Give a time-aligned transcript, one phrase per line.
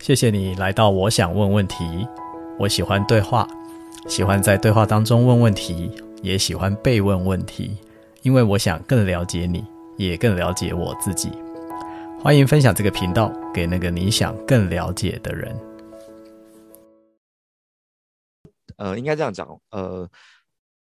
[0.00, 2.08] 谢谢你来到我想问问题。
[2.58, 3.46] 我喜欢对话，
[4.08, 5.90] 喜欢在对话当中问问题，
[6.22, 7.76] 也喜欢被问问题，
[8.22, 9.62] 因为我想更了解你，
[9.98, 11.30] 也更了解我自己。
[12.18, 15.54] 欢迎分享这个频道给那个你想更了解的人。
[18.78, 20.08] 呃，应该这样讲，呃，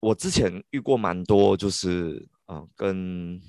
[0.00, 3.40] 我之前遇过蛮多，就是、呃，跟。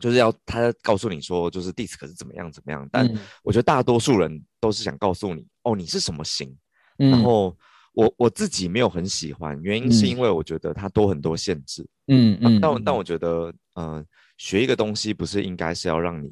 [0.00, 3.08] 就是要他告诉你说，就是 DISC 是怎么样怎么样，但
[3.44, 6.52] 我觉得大多数人都是想告诉你，哦，你是什么型。
[6.98, 7.56] 嗯、然后
[7.92, 11.86] 我我自己没有很喜欢，原因是因为我觉得它多很多限制。
[12.08, 12.60] 嗯。
[12.60, 16.28] 但但我觉得，嗯、呃，学一个东西不是应该是要让你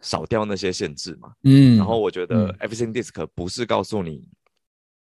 [0.00, 1.32] 少掉那些限制嘛？
[1.44, 1.76] 嗯。
[1.76, 4.26] 然后我觉得 Everything DISC 不是告诉你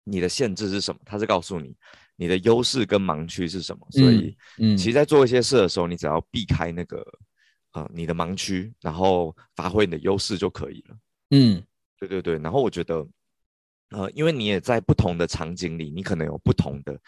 [0.04, 1.74] 你的限制是什么，它是告诉你
[2.16, 3.86] 你的优势跟盲区是什么。
[3.90, 7.02] 所以，嗯，其实在做一些事的时候，你只要避开那个。
[7.72, 10.96] 呃，你的盲区，然后发挥你的优势就可以了。
[11.30, 11.62] 嗯，
[11.98, 12.38] 对对对。
[12.38, 13.06] 然后我觉得，
[13.90, 16.98] 呃，因为你也在不同的场景里，你可能有不同的。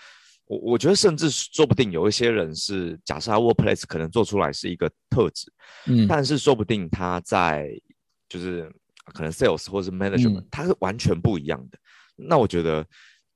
[0.47, 5.53] 我我觉得，甚至说不定有一些人是，假设他 workplace 可能做出来是一个特质，
[5.87, 7.69] 嗯，但是说不定他在
[8.29, 8.71] 就是
[9.13, 11.79] 可能 sales 或是 management，他、嗯、是完全不一样的。
[12.17, 12.87] 那我觉得，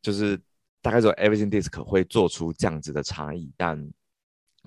[0.01, 0.41] 就是
[0.81, 3.91] 大概说 everything DISC 会做出这样子的差异，但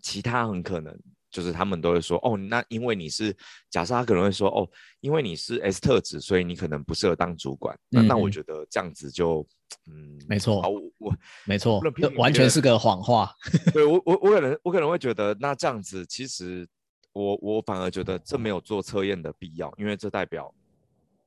[0.04, 0.96] 其他很可能。
[1.32, 3.36] 就是他们都会说哦，那因为你是
[3.70, 4.68] 假设他可能会说哦，
[5.00, 7.76] 因为你是 S 特质，所以你可能不适合当主管。
[7.92, 9.48] 嗯、那那我觉得这样子就
[9.88, 11.16] 嗯，没错，我我
[11.46, 11.82] 没错，
[12.18, 13.34] 完全是个谎话。
[13.74, 16.68] 对我我我可能我可能会觉得那这样子其实
[17.14, 20.54] 我我反而觉得这没有做测验的必要，因为这代表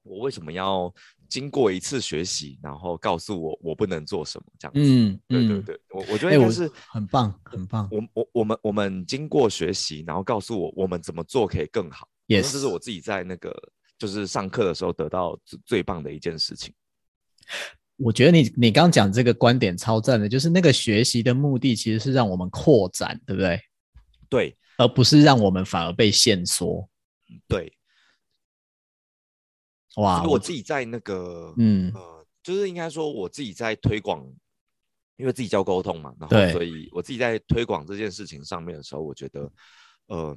[0.04, 0.92] 我为什么要？
[1.26, 4.80] 经过一次学习，然后告诉我我不能做什么这样子。
[4.80, 7.88] 嗯，对对对，我我觉得应该是很棒很棒。
[7.90, 12.06] 我我我们我们经过学习，然后告诉我我们怎么做可以更好。
[12.26, 13.52] 也是，这是我自己在那个
[13.98, 16.72] 就是上课的时候得到最最棒的一件事情。
[17.96, 23.60] 我觉得你你刚讲这个观点超赞的，就是那个学习的目的其实是让我们扩展，对不对？
[24.28, 26.88] 对，而不是让我们反而被限缩。
[27.48, 27.72] 对。
[29.96, 30.22] 哇！
[30.24, 34.26] 我自己在那个，嗯呃，就是应该说我自己在推广，
[35.16, 39.52] 因为自己教沟通嘛，然后所以我自己在推广这件事情上面的时候，我觉得，
[40.06, 40.36] 呃，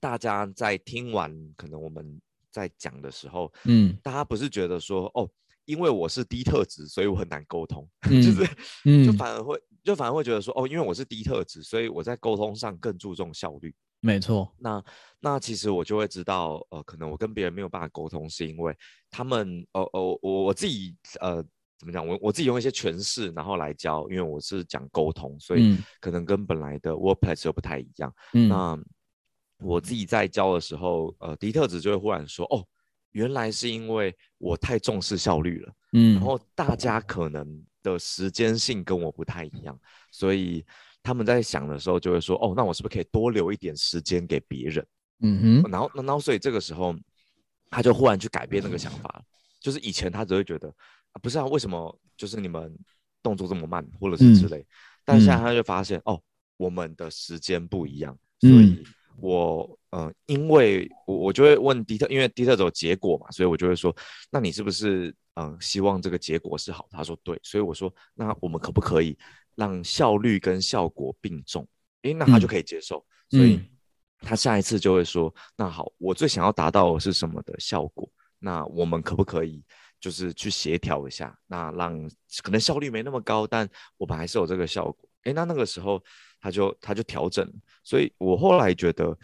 [0.00, 5.28] 大家在听完可能我们在讲的时候，嗯，大家不是觉得说哦，
[5.64, 8.48] 因为我是低特质，所以我很难沟通，嗯、 就是，
[8.84, 13.74] 嗯，就反而会就反而会觉得说哦，因为我是低特质，所以我在沟通上更注重效率。
[14.04, 14.84] 没错，那
[15.20, 18.76] 那其实我就会知道，呃，可能我跟别人没有办法沟通，是因为
[19.08, 21.36] 他们，呃呃，我我自己，呃，
[21.78, 22.04] 怎么讲？
[22.04, 28.12] 我我自己用一些诠释，然后来教，因为我是讲沟通，所以可能跟本来的 workplace 又不太一样。
[28.32, 28.76] 嗯，那
[29.58, 32.66] 我自己在教的时候，呃，迪特子就会忽然说，哦，
[33.12, 35.72] 原来是因为我太重视效率了。
[35.92, 39.78] 嗯，然后大家可能的时间性跟我不太一样，
[40.10, 40.66] 所以。
[41.02, 44.86] 他们在想的时候就会说：“哦，那我是不是可以多留一点时间给别人？”
[45.24, 46.94] 嗯哼，然后，然后，所以这个时候
[47.70, 49.22] 他就忽然去改变那个想法，
[49.60, 50.68] 就是以前他只会觉得
[51.12, 52.76] 啊，不是啊，为什么就是你们
[53.22, 54.66] 动作这么慢，或者是之类，嗯、
[55.04, 56.22] 但现在他就发现、嗯、哦，
[56.56, 58.82] 我们的时间不一样，所以
[59.16, 63.94] 我嗯，因为我我就会问迪特，因为迪特走结果嘛，所以我就会说，
[64.30, 66.88] 那你是不是嗯、呃，希望这个结果是好？
[66.90, 69.16] 他说对，所以我说，那我们可不可以？
[69.54, 71.66] 让效率跟效果并重，
[72.02, 73.60] 诶，那他就可以接受，嗯、所以
[74.20, 78.08] 他下一次就会说：“嗯、那好，我最想要达到的是什么的效果？
[78.38, 79.62] 那我们可不可以
[80.00, 81.36] 就是去协调一下？
[81.46, 82.00] 那让
[82.42, 83.68] 可能效率没那么高，但
[83.98, 85.08] 我们还是有这个效果。
[85.24, 86.02] 诶，那那个时候
[86.40, 87.48] 他就他就调整，
[87.84, 89.16] 所以我后来觉得，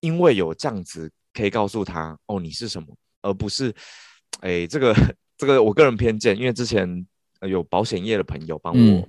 [0.00, 3.74] 因为有这样子可以告诉他哦，你是什么，而不是
[4.40, 4.94] 诶，这个
[5.36, 7.06] 这个我个人偏见，因为之前
[7.42, 8.78] 有保险业的朋友帮我。
[8.78, 9.08] 嗯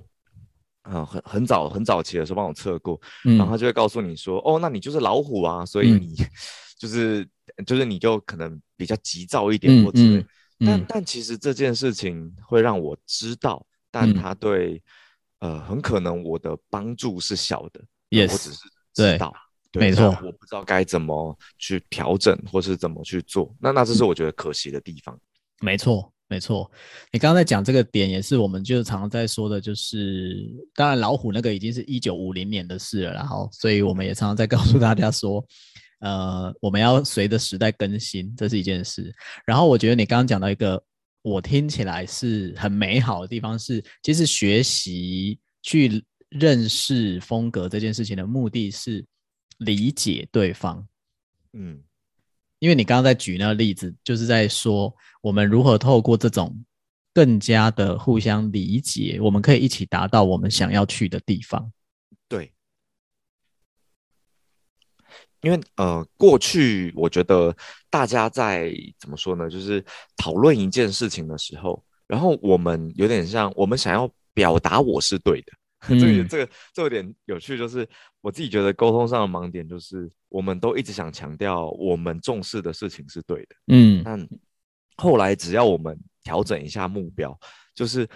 [0.90, 6.14] 啊，很很早很早期的时候帮我测过，嗯、然后他就会告诉你说，哦，那你就是老虎啊，所以你
[6.78, 7.22] 就是、
[7.56, 10.18] 嗯、就是你就可能比较急躁一点或之类。
[10.18, 10.28] 嗯。
[10.58, 14.82] 嗯、但但其实这件事情会让我知道，但他对、
[15.40, 18.60] 嗯、呃很可能我的帮助是小的，Yes, 我只是
[18.94, 19.34] 知道，
[19.70, 25.18] 对，没错，我不知道该怎么去调整或是怎么去做，那那这是我觉得可惜的地方，
[25.60, 26.10] 没错。
[26.28, 26.68] 没错，
[27.12, 30.44] 你刚刚在讲这个点，也是我们就常常在说的，就是
[30.74, 35.46] 当然老虎那个已经是一九五零年的事了，然后所以我们也常常在告诉大家说，
[36.00, 39.14] 呃，我们要随着时代更新，这是一件事。
[39.46, 40.82] 然后我觉得你刚刚讲到一个
[41.22, 49.04] 我听起来是很美好的地方是，其实学习去认识风格这件事情的目的是
[49.58, 50.84] 理解对方，
[51.52, 51.80] 嗯。
[52.58, 56.56] 因为你刚刚在举那个例子，就是在说我们如何透过这种
[57.12, 61.70] 更加的互相理解，我们可以一起达到我们想要去的地方。
[62.28, 62.52] 对，
[65.42, 67.54] 因为呃，过去我觉得
[67.90, 69.48] 大家在怎么说呢？
[69.50, 69.84] 就是
[70.16, 75.52] 讨论一件事情的时候，然后我们有点像我们想要表达我是对的。
[75.90, 77.88] 嗯、这个这个这有点有趣，就是
[78.20, 84.28] 我自己觉得沟通上的盲点就是，我们都一直想强调我们重视的事情是对的，嗯，但
[84.96, 87.38] 后来只要我们调整一下目标，
[87.74, 88.06] 就是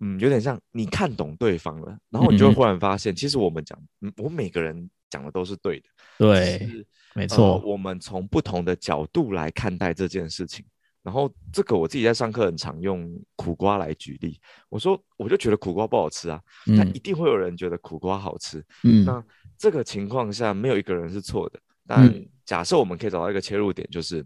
[0.00, 5.86] 嗯，有点像你看懂对方了，然后你就会忽然发现，嗯、其实我们讲，嗯，我每个人讲的都是对的，
[6.18, 10.64] 对，没错、呃，我们从不同的角度来看待这件事情。
[11.08, 14.38] 然后这个我自己在上课很常用苦瓜来举例。
[14.68, 18.62] 我说我就觉得苦瓜不好吃啊，嗯、但一定会有人觉得苦瓜好吃。
[18.84, 19.24] 嗯，那
[19.56, 21.58] 这个情况下没有一个人是错的。
[21.86, 22.14] 但
[22.44, 24.22] 假设我们可以找到一个切入点，就是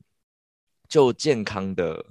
[0.88, 2.04] 就健康的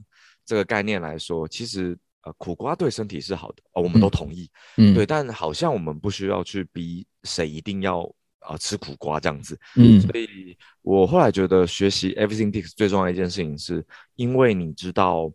[0.45, 4.49] 这个概念来说，其实呃苦瓜对身体是好的哦，我们都同意。
[4.77, 8.09] 嗯，对，但好像我们不需要去逼谁一定要。
[8.41, 13.85] 啊，吃苦瓜这样子，嗯，所以我后来觉得学习 Everything takes 最重要的一件事情，是
[14.15, 15.31] 因为你知道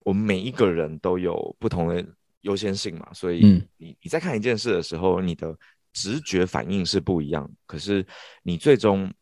[0.00, 2.04] 我们每一个人都有不同的
[2.42, 3.40] 优先性嘛，所以
[3.76, 5.56] 你你在看一件事的时候，你的
[5.92, 8.06] 直觉反应是不一样，可是
[8.42, 9.12] 你最终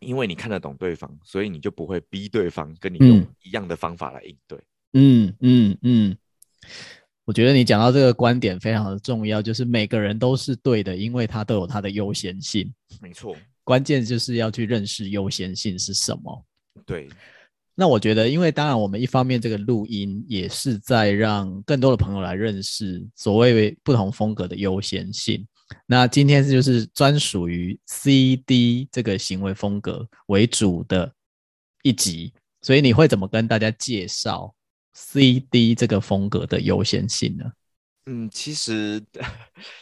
[0.00, 4.58] 因为你看得懂对方，所以你就不会逼对方跟你用一样的方法来应对，
[4.92, 6.16] 嗯嗯嗯。
[7.24, 12.72] 我觉得你讲到这个观点非常的重要，就是每个人都是对的，因为他都有他的优先性。
[13.00, 16.44] 没错，关键就是要去认识优先性是什么。
[16.84, 17.08] 对，
[17.74, 25.46] 那我觉得，因为当然我们一方面这个录音也是在让更多的朋友来认识所谓不同风格的优先性。
[25.86, 31.10] 那今天就是专属于 CD 这个行为风格为主的
[31.82, 34.52] 一集，所以你会怎么跟大家介绍
[34.94, 37.44] ？CD 这个风格的优先性呢？
[38.06, 39.00] 嗯，其实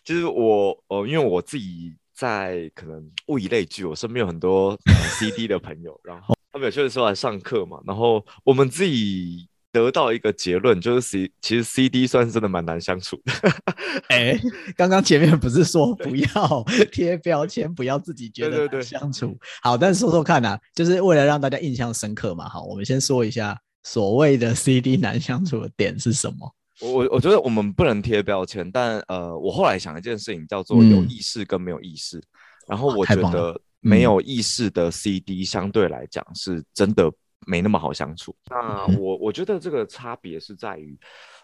[0.04, 4.78] 就是我哦，因为我自己在可能物以类聚，我身边有很多
[5.18, 13.32] CD 的朋友，然后他们有些时候来上课嘛，然后我们自己得到一个结论，就是 C 其实 CD 算是真的蛮难相处的。
[14.10, 14.38] 哎，
[14.76, 19.28] 刚刚前面不是说不要 贴标签，不要自己觉得难相处？
[19.28, 22.46] 对对对，好，但是说说看啊，就是为了让大家印象深刻嘛。
[22.50, 23.58] 好，我们先说一下。
[23.82, 26.54] 所谓的 CD 难相处的点是什么？
[26.82, 32.16] 我我觉得我们不能贴标签，但呃，我后来想一件事情叫做有意识跟没有意识。
[32.16, 32.22] 嗯、
[32.68, 37.12] 然后我觉得没有意识的 CD 相对来讲是真的
[37.46, 38.34] 没那么好相处。
[38.50, 40.98] 嗯、那我我觉得这个差别是在于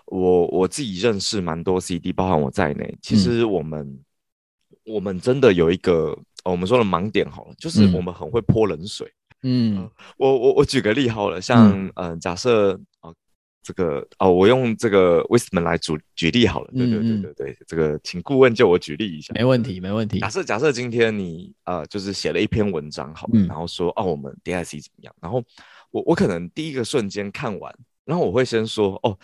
[0.06, 2.96] 我我自己认识蛮多 CD，包含我在内。
[3.02, 9.10] 其实我们、嗯、我们真的有一个我们说的盲点好了，就是我们很会泼冷水。
[9.42, 13.14] 嗯，呃、我我我举个例好了，像嗯、呃，假设哦，
[13.62, 20.18] 这个哦，我用这个 Wisdom 来举举例好了，对对对对对，嗯、这个请顾问就我举例一下，没问题没问题。
[20.20, 25.14] 假设假设今天你呃，就是写了一篇文章好了，嗯、然后说哦，我们 DISC 怎么样？
[25.20, 25.42] 然后
[25.90, 27.72] 我我可能第一个瞬间看完，
[28.04, 29.16] 然后我会先说哦，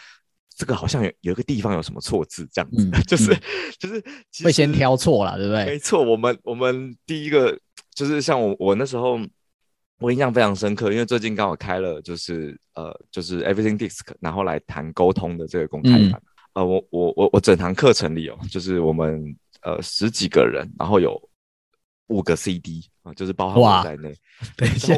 [0.57, 3.37] 这个好像有有一个地方有什么错字这样子， 嗯、就是
[3.79, 4.05] 就是
[4.45, 5.65] 会先挑错了，对不对？
[5.67, 7.59] 没错，我们我们第一个
[7.95, 9.19] 就是像我我那时候。
[10.03, 16.11] 我印象非常深刻，因为最近刚好开了，就是呃，就是 Everything Ticks，然后来谈沟通的这个公开班。
[16.11, 16.21] 嗯、
[16.55, 21.19] 呃，我我我我整堂课程里哦，就是我们呃十几个人，然后有
[22.09, 24.15] 五个 CD 啊，就是包含我在内。
[24.57, 24.95] 等一下，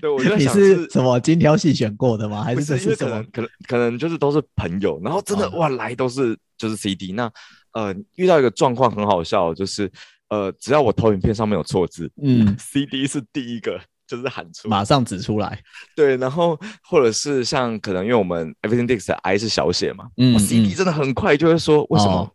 [0.00, 2.42] 对，我觉得你是什么精挑细选过的吗？
[2.42, 3.22] 还是这是什么？
[3.32, 7.12] 可能可能就是都是朋友，然后真的、哦、哇来都是就是 CD。
[7.12, 7.30] 那
[7.72, 9.90] 呃遇到一个状况很好笑，就是
[10.28, 13.80] 呃只要我投影片上面有错字，嗯，CD 是第一个。
[14.06, 15.58] 就是喊出，马上指出来。
[15.96, 22.30] 对，然后或者是像可能因为我们 Everything dicks 的 I 是小写嘛，嗯，CD 真的很快就会说为什么？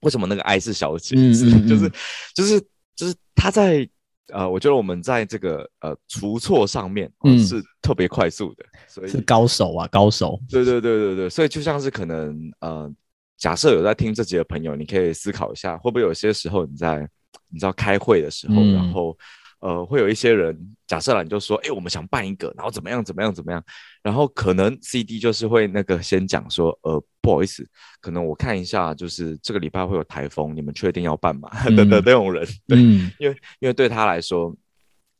[0.00, 1.16] 为什么那个 I 是小写？
[1.32, 1.92] 是就是
[2.34, 2.60] 就是
[2.94, 3.88] 就是他在
[4.28, 7.10] 呃，我觉得我们在这个呃除错上面
[7.46, 10.40] 是特别快速的，所以是高手啊，高手。
[10.48, 12.90] 对对对对对，所以就像是可能呃，
[13.36, 17.08] 假设有在听这集的朋友，你可以思考一下，会不会有些时候你在
[17.48, 19.16] 你知道开会的时候，然后。
[19.64, 20.54] 呃，会有一些人
[20.86, 23.64] 假设了，你就说，哎，我们想办一个，然后怎么样，怎么样，怎么样，
[24.02, 27.66] 然后可能 CD 就是会那个先讲说，呃，不好意思，
[27.98, 31.48] 可能我看一下，就是这个礼拜会有台风，你们确定要办吗？
[31.74, 34.54] 等等、嗯、那种人， 对，嗯、因为因为对他来说，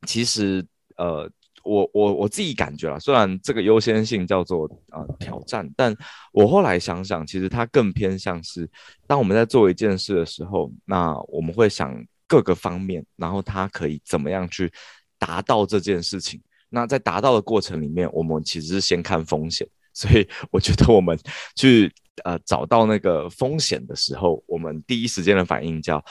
[0.07, 0.63] 其实
[0.99, 1.27] 呃，
[1.63, 5.97] 我我我自己感觉啊，虽然这个优先性叫做呃挑战，但
[6.33, 8.69] 我后来想想，其实它更偏向是，
[9.07, 11.99] 当我们在做一件事的时候，那我们会想。
[12.27, 14.73] 各个方面，然后他可以怎么样去
[15.19, 16.41] 达到这件事情？
[16.69, 21.17] 那在达到的过程里面，我们其实是先看风险，所以 我觉得我们
[21.55, 21.93] 去
[22.25, 26.05] 呃找到那个风险的时候，我们第一时间的反应叫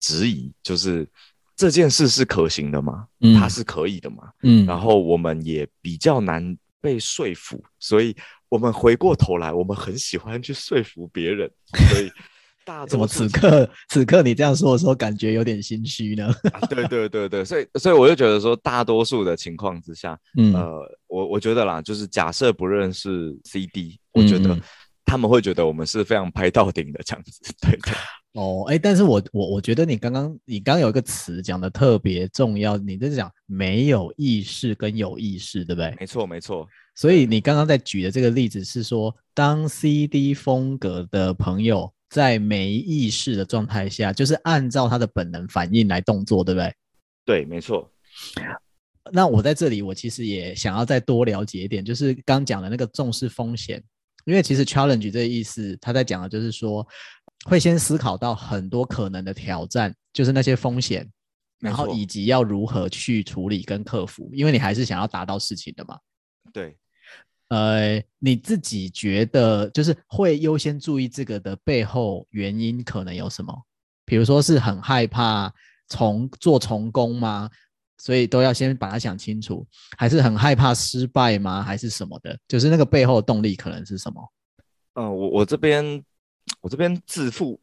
[0.00, 1.06] 质疑，就是
[1.54, 3.06] 这件事是可行的吗？
[3.20, 4.32] 嗯，它是可以的吗？
[4.42, 8.16] 嗯，然后我们也比较难被说服，所以
[8.48, 11.48] 我们回过头来，我们很喜欢去说服别人，
[11.90, 12.10] 所以。
[12.86, 16.26] 怎么此刻此刻你这样说的时候，感觉有点心虚呢？
[16.52, 24.58] 啊、对对对对，所以所以我就觉得说，大多数的情况之下，嗯、呃，我我觉得啦，就是假设不认识 CD，我觉得
[25.04, 27.92] 他们会觉得我们是非常拍到顶的这样子，对的。
[28.34, 35.94] 哦，哎，但是我我我觉得你刚刚你刚刚有一个词讲的特别重要，你就是讲没有意识跟有意识，对不对？
[35.98, 36.66] 没错没错。
[36.94, 41.92] 所以你刚刚在举的这个例子是说，当 CD 风格的朋友。
[42.10, 46.74] 在没意识的状态下，就是按照他的本能反应来动作，对不对？
[47.24, 47.90] 对，没错。
[49.12, 53.82] 那我在这里，我其实也想要再多了解一点，就是刚讲的那个重视风险，
[54.24, 56.86] 因为其实 challenge 这个意思，他在讲的就是说，
[57.46, 61.08] 会先思考到很多可能的挑战，就是那些风险，
[61.60, 65.98] 然后以及要如何去处理跟克服，因为你还是想要达到事情的嘛。
[66.52, 66.76] 对。
[67.48, 73.54] 呃，你自己觉得就是会优先注意这个的背后原因可能有什么？
[74.04, 75.52] 比如说是很害怕
[75.88, 77.50] 重做重工吗？
[77.98, 81.62] 所以都要先把它想清楚，还是很害怕失败吗？
[81.62, 82.38] 还是什么的？
[82.46, 84.32] 就是那个背后的动力可能是什么？
[84.94, 86.04] 嗯、呃，我我这边
[86.60, 87.58] 我这边自负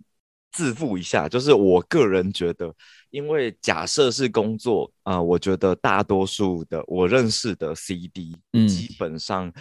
[0.56, 2.74] 自负一下，就是我个人觉得，
[3.10, 9.52] 因为假设是工作啊、呃，我觉得大多数的我认识的 CD，嗯，基本上，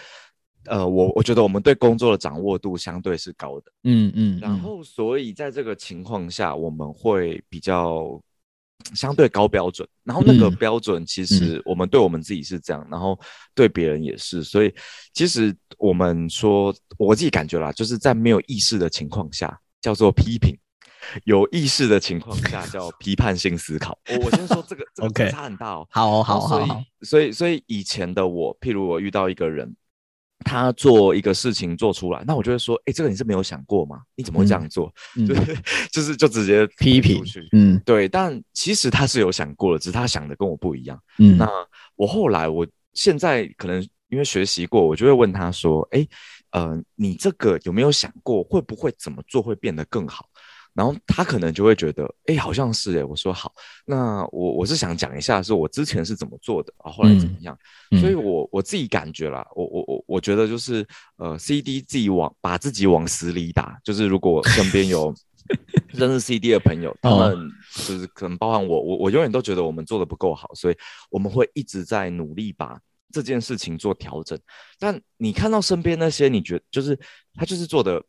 [0.67, 8.23] 呃，我我觉得我们对工作的掌握度相对是高的，嗯嗯，然后所以在这个情况下，我们会比较
[8.95, 13.19] 相对高标准，然后那个标准其实我们对我们自己是这样，然后
[13.53, 14.73] 对别人也是，所以
[15.13, 20.57] 其实我们说我自己感觉啦，就是在没有意识的情况下叫做批评。
[21.25, 23.99] 有意识的情况下 叫批判性思考。
[24.11, 25.87] 我我先说这个，这个 差很大哦。
[25.91, 26.67] 好好好，所以
[27.03, 29.75] 所以所以以前的我，譬如我遇到一个人，
[30.45, 34.01] 他做一个事情做出来，那我就会说，哎，这个你是没有想过吗？
[34.15, 34.93] 你怎么会这样做？
[35.17, 35.57] 嗯、就是
[35.91, 37.49] 就是就直接批评去。
[37.53, 38.09] 嗯，对。
[38.09, 41.01] 但其实他是有想过的，只是他想的跟我不一样。
[41.19, 41.49] 嗯，那
[41.97, 46.07] 我后来我现在可能因为学习过，我就会问他说，哎，
[46.51, 50.29] 呃，你这个有没有想过，会不会怎么做会变得更好？
[50.75, 53.05] 然后他可能就会觉得，哎，好像是哎。
[53.05, 53.53] 我说好，
[53.87, 57.57] 那我我是想讲一下，是我之前是怎么做的，啊，后来怎么样？
[57.93, 60.85] 嗯、所以我我自己感觉啦，我我我我觉得就是，
[61.17, 65.15] 呃，CD 自己往把自己往死里打，就是如果身边有
[65.95, 67.49] 认识 CD 的朋友，他们
[67.87, 70.77] 就是可能包含我，我我永远都觉得我们做的不够好，所以
[71.09, 72.77] 我们会一直在努力把
[73.13, 74.37] 这件事情做调整。
[74.81, 76.99] 但你看到身边那些，你觉得就是
[77.35, 78.03] 他就是做的。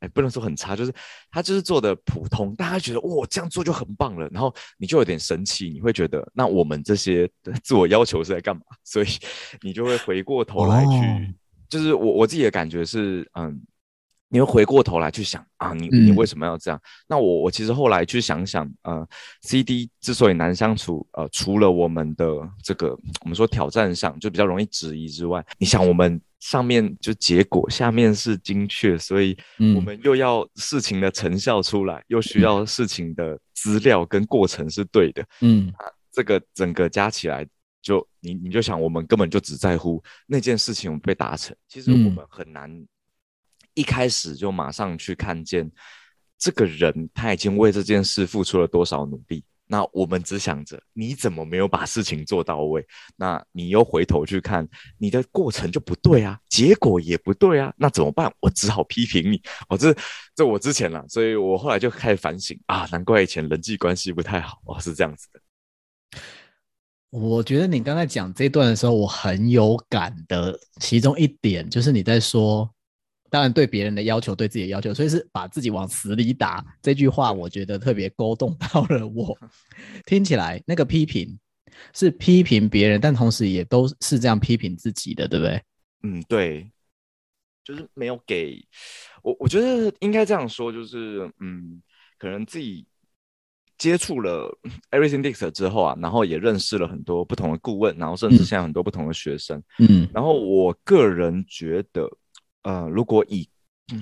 [0.00, 0.92] 哎，不能说很差，就是
[1.30, 7.30] 他就是做的普通，大家觉得哇，这样做就很棒了，然后你就有点生气，你会觉得那我们这些
[7.62, 8.62] 自我要求是在干嘛？
[8.84, 9.06] 所以
[9.60, 11.34] 你就会回过头来去，哦、
[11.68, 13.60] 就是我我自己的感觉是，嗯。
[14.32, 16.78] 你会回过头来去想啊，你你为什么要这样？
[16.78, 19.06] 嗯、那我我其实后来去想想，呃
[19.42, 22.26] ，CD 之所以难相处，呃，除了我们的
[22.64, 29.36] 这个我们说挑战上就比较容易质疑之外，你想我们上面就结果，下面是精确，所以
[29.76, 37.44] 我们又要事情的成效出来，嗯、又需要事情的资料跟过程是对的，嗯，啊，这个整个加起来
[37.82, 42.82] 就，就你你就想，我们根本就只在乎那件事情我们被达成，其实我们很难。
[43.74, 45.70] 一开始就马上去看见
[46.38, 49.44] 这个人，他已经为这件事付出了多少努力。
[49.64, 52.84] 那我们只想着你怎么没有把事情做到位？
[53.16, 58.30] 那你又回头去看你的过程就不对啊，结果也不对啊，那怎么办？
[58.40, 59.40] 我只好批评你。
[59.70, 59.96] 哦，这
[60.34, 65.40] 这我之前了，所以我后来就开始反省啊，难怪以前人际关系不太好哦，是这样子的。
[67.08, 72.70] 我觉得你刚才讲这段的时候，我很有感的，其中一点就是你在说。
[73.32, 76.62] 当然，对别人的要求，对自己的要求，所以是把自己往死里打。
[76.82, 79.34] 这句话我觉得特别勾动到了我。
[80.04, 81.38] 听起来那个批评
[81.94, 85.62] 是批评别人，但同时也都是这样批评自己的，对不对？
[86.02, 86.70] 嗯，对，
[87.64, 88.62] 就是没有给
[89.22, 89.34] 我。
[89.40, 91.80] 我觉得应该这样说，就是嗯，
[92.18, 92.86] 可能自己
[93.78, 94.54] 接触了
[94.90, 99.62] Everything Dicks 之后啊，然后也认识了很多不同的顾问，然后甚至现在很多不同的学生。
[99.78, 102.06] 嗯，然后我个人觉得。
[102.62, 103.48] 呃，如果以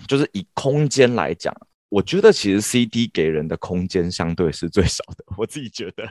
[0.06, 1.54] 就是以空间来讲，
[1.88, 5.24] 我觉得其实 CD 给人的空间相对是最少的。
[5.36, 6.04] 我自己觉得，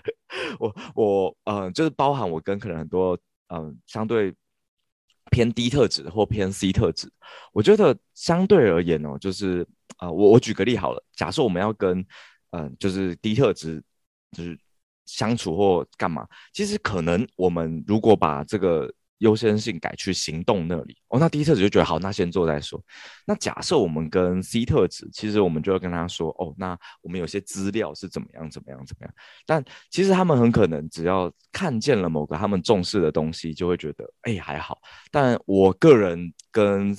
[0.60, 3.16] 我我呃，就是包含我跟可能很多
[3.48, 4.34] 嗯、呃、相对
[5.32, 7.10] 偏低特质或偏 C 特质，
[7.54, 9.62] 我觉得相对而言哦，就是
[9.98, 12.00] 啊、呃，我我举个例好了，假设我们要跟
[12.52, 13.82] 嗯、呃、就是低特质
[14.36, 14.60] 就是
[15.06, 18.92] 相处或干嘛，其实可能我们如果把这个。
[19.20, 22.82] 优先性改去行动那里哦，那 D 特质就觉得好，那先做再说。
[23.26, 29.14] 那假设我们跟 C 特质，其实我们就要跟他说哦，那我们有些资料是怎么样怎么样怎么样。
[29.46, 34.80] 但其实他们很可能只要看见了某个他们重视的东西，就会觉得哎还好。
[35.12, 36.92] 但我个人跟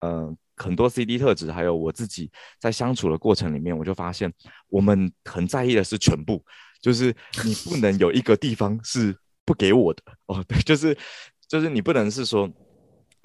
[0.00, 4.32] 嗯、呃、很多 CD 特质，还有我自己在相处的过程里面，我就发现
[4.68, 6.44] 我们很在意的是全部，
[6.82, 10.98] 就是你不能有一个地方是不给我的哦，对，就是。
[11.50, 12.48] 就是你不能是说，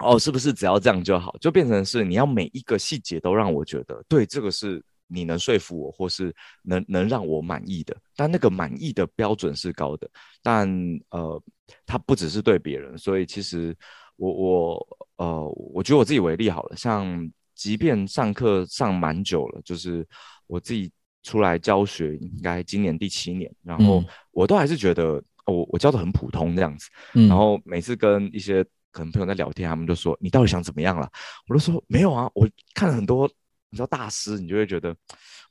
[0.00, 1.36] 哦，是不是只要这样就好？
[1.40, 7.96] 就变成是你要每一个细节都让我觉得，对，这个是你能说服我，或是能能让我满意的。
[8.16, 10.10] 但那个满意的标准是高的，
[10.42, 10.68] 但
[11.10, 11.40] 呃，
[11.86, 12.98] 它不只是对别人。
[12.98, 13.72] 所以其实
[14.16, 20.04] 我我呃，我觉得我自己为例好了，像即便上课上蛮久了，就是
[20.48, 20.90] 我自己
[21.22, 24.02] 出来教学，应该今年第七年，然后
[24.32, 25.22] 我都还是觉得。
[25.46, 31.08] 我我教的很普通这样子，嗯，然后每次跟一些可能朋友在聊天，他们就说，你到底想怎么样了？
[31.48, 33.26] 我就说没有啊，我看了很多
[33.70, 34.90] 你知道大师，你就会觉得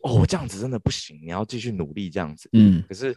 [0.02, 2.84] 哦，我这样子真的不行，你要继续努力这样子，嗯。
[2.88, 3.16] 可是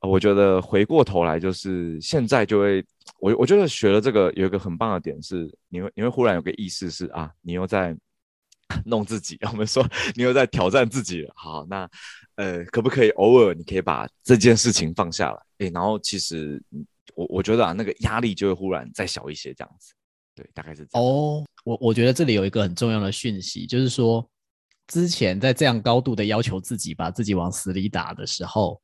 [0.00, 2.84] 我觉得回过头来就是现在就会，
[3.18, 7.96] 我我觉得学了这个有一个很棒的点是，你会你会忽然有个意识是啊，你又在
[8.84, 11.32] 弄自己，我们说你又在挑战自己了。
[11.36, 11.88] 好，那。
[12.36, 15.38] 呃，可不可以偶尔你可以把这件事情放下来？
[15.56, 16.62] 哎，然后其实
[17.14, 19.94] 我我觉得啊，那个压力就会忽然再小一些，这样子。
[20.34, 21.02] 对，大概是这样。
[21.02, 24.28] 哦，我我觉得这里有一个很重要的讯息，就是说
[24.86, 28.78] 之前在这样高度的要求自己，把自己往死里打的时候，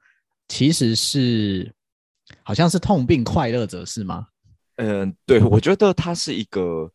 [0.48, 1.70] 其实是
[2.42, 4.26] 好像是痛并快乐着，是吗？
[4.76, 6.90] 嗯、呃，对，我觉得它是一个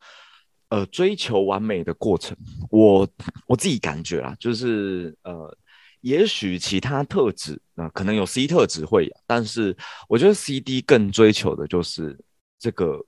[0.69, 2.35] 呃追求完美的过程。
[2.69, 3.07] 我
[3.45, 5.55] 我自己感觉啊，就是呃。
[6.01, 9.75] 也许其他特质啊、呃，可能有 C 特质会，但是
[10.07, 12.17] 我觉得 CD 更追求的就是
[12.59, 13.03] 这个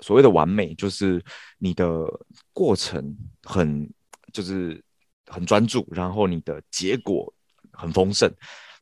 [0.00, 1.22] 所谓的完美，就是
[1.56, 2.04] 你的
[2.52, 3.88] 过程很
[4.32, 4.82] 就是
[5.28, 7.32] 很专注，然后你的结果
[7.70, 8.30] 很丰盛，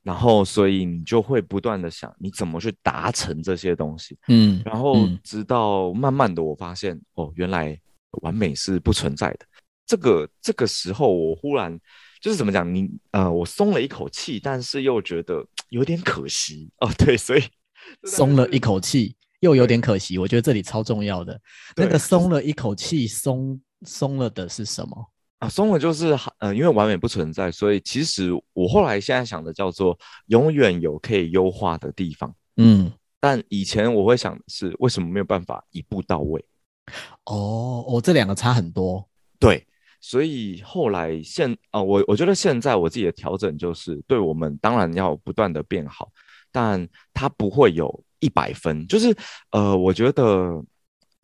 [0.02, 7.78] 然后所以你就会不断的想你怎么去达成这些东西，嗯，然后直到慢慢的我发现哦，原来
[8.22, 9.40] 完美是不存在的。
[9.86, 11.78] 这个这个时候我忽然。
[12.20, 16.90] 就是怎么讲，你呃，我松了一口气，但是又觉得有点可惜哦。
[16.96, 17.42] 对，所以
[18.08, 20.16] 松了一口气，又有点可惜。
[20.16, 21.38] 我觉得这里超重要的，
[21.76, 25.06] 那个松了一口气，松松了的是什么
[25.40, 25.50] 啊？
[25.50, 29.98] 松了就是呃，因为完美不存在，所以其实我后来现在想的叫做
[30.28, 32.34] 永远有可以优化的地方。
[32.56, 36.42] 嗯，但以前我会想的是为什么没有办法一步到位？
[37.24, 39.08] 哦，哦，这两个差很多。
[39.38, 39.66] 对。
[40.00, 46.12] 所以后来现啊、呃，我我觉得现在我自己的调整就是，对我们当然要不断的变好，
[46.52, 48.86] 但它不会有一百分。
[48.86, 49.16] 就是
[49.50, 50.62] 呃，我觉得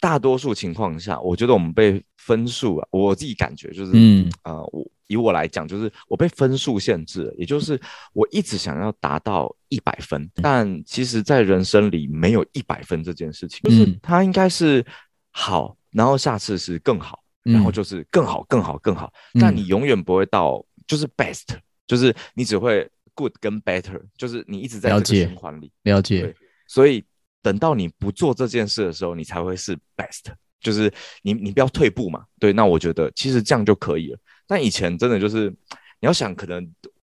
[0.01, 7.79] 大多数情况下，我觉得我们被分数啊，我自己感觉就是，嗯呃，我以我来讲，就是我被分数限制了，也就是
[8.15, 14.83] 我一直想要达到一百分，但其实在人生里没有一百分这件事情，就是它应该是
[15.31, 17.19] 好，然后下次是更好。
[17.43, 25.73] 然后就是更好、更好、更好，但你永远不会到就是 best，、嗯、就是你只会 good 跟 better，就是你一直在这个循环里。
[25.85, 26.21] 了解。
[26.21, 27.03] 对，所以
[27.41, 30.27] 等到你不做这件事的时候，你才会是 best，
[30.61, 32.27] 就是你你不要退步嘛。
[32.39, 34.19] 对，那我觉得其实这样就可以了。
[34.47, 36.71] 但以前真的就是你要想，可能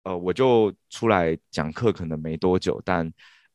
[0.04, 3.12] 呃我就出来讲课可能没多久，但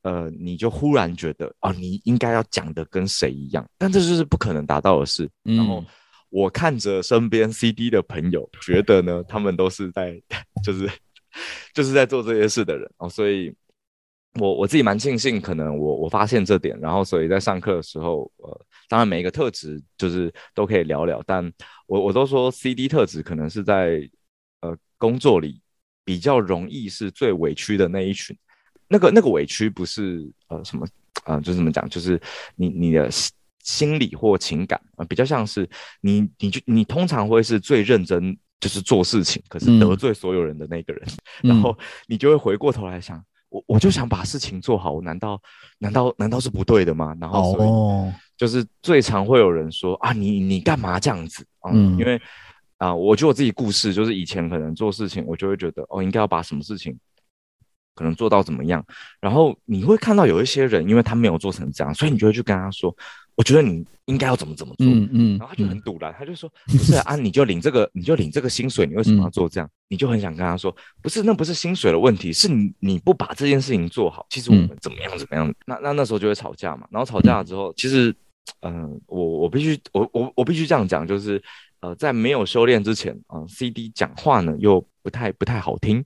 [0.08, 5.30] 呃你就忽然觉得啊、呃、你应该要讲的跟谁一样，但这就是不可能达到的事。
[5.46, 5.84] 嗯、然后。
[6.30, 10.22] 我看着身边 CD 的朋友，觉得呢，他们都是在，
[10.62, 10.86] 就是，
[11.74, 13.56] 就是在做这些事的人哦，所以
[14.34, 21.50] 我我自己蛮庆幸，可能我我发现这点，然后所以在上课的时候，呃，当然每一个特质就是都可以聊聊，但
[21.86, 24.02] 我我都说 CD 特质可能是在
[24.60, 25.62] 呃工作里
[26.04, 28.38] 比较容易是最委屈的那一群，
[28.88, 30.86] 那个那个委屈不是呃什么
[31.24, 32.20] 啊、呃，就是怎么讲，就是
[32.56, 33.10] 你你的。
[33.64, 35.70] 心理或情感啊，比较像是
[36.00, 41.06] 你，你就你通常会是最认真，就是做事情，可是得罪所有人的那个人，
[41.44, 45.38] 嗯、然后你就会回过头来想，我我就想把事情做好，我难道
[45.80, 47.14] 难道难道是不对的吗？
[47.20, 51.70] 然后所以就是最常会有人说啊，你你干嘛这样子啊？
[51.74, 52.18] 嗯、因为
[52.78, 56.98] 啊，我觉得我自己故事就是以前可能做事情，我就会觉得哦，应该要把什么事情
[57.98, 58.86] 可能做到怎么样，
[59.20, 62.96] 然后你会看到有一些人，因为他没有做成这样，所以你就会去跟他说，
[63.36, 69.68] 我觉得你应该要怎么怎么做，嗯嗯，然后他就很赌烂，他就说不是啊， 你就领这个，你就领这个薪水，你为什么要做这样？
[69.90, 78.16] 你就很想跟他说，不是，那不是薪水的问题，是你你不把这件事情做好，其实我们怎么样怎么样，那那那时候就会吵架嘛，然后吵架了之后，其实，
[78.62, 81.42] 嗯，我我必须我我我必须这样讲，就是
[81.80, 86.04] 呃，在没有修炼之前啊，CD 讲话呢又不太不太好听。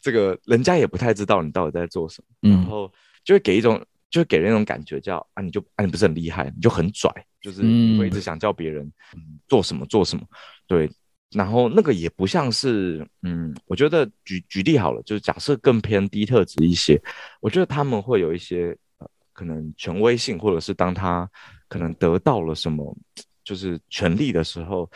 [0.00, 2.90] 这个人家也不太知道你到底在做什么，嗯、然后
[3.24, 10.22] 就会给一种，就会给人一种感觉叫啊，你就啊，你不是很厉害，你就很拽，就是你会一直想叫别人、嗯、做什么做什么，
[10.66, 10.90] 对，
[11.30, 17.00] 然后那个也不像是，嗯，我觉得举举例好了，就是假设更偏低特质一些，
[17.40, 21.30] 我觉得他们会有一些呃，可能权威性，或者是当他
[21.68, 22.96] 可能得到了什么，
[23.44, 24.90] 就是权力的时候。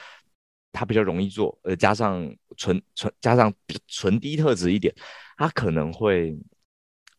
[0.72, 3.52] 他比较容易做，呃，加上纯纯加上
[3.86, 4.92] 纯低特质一点，
[5.36, 6.34] 他可能会，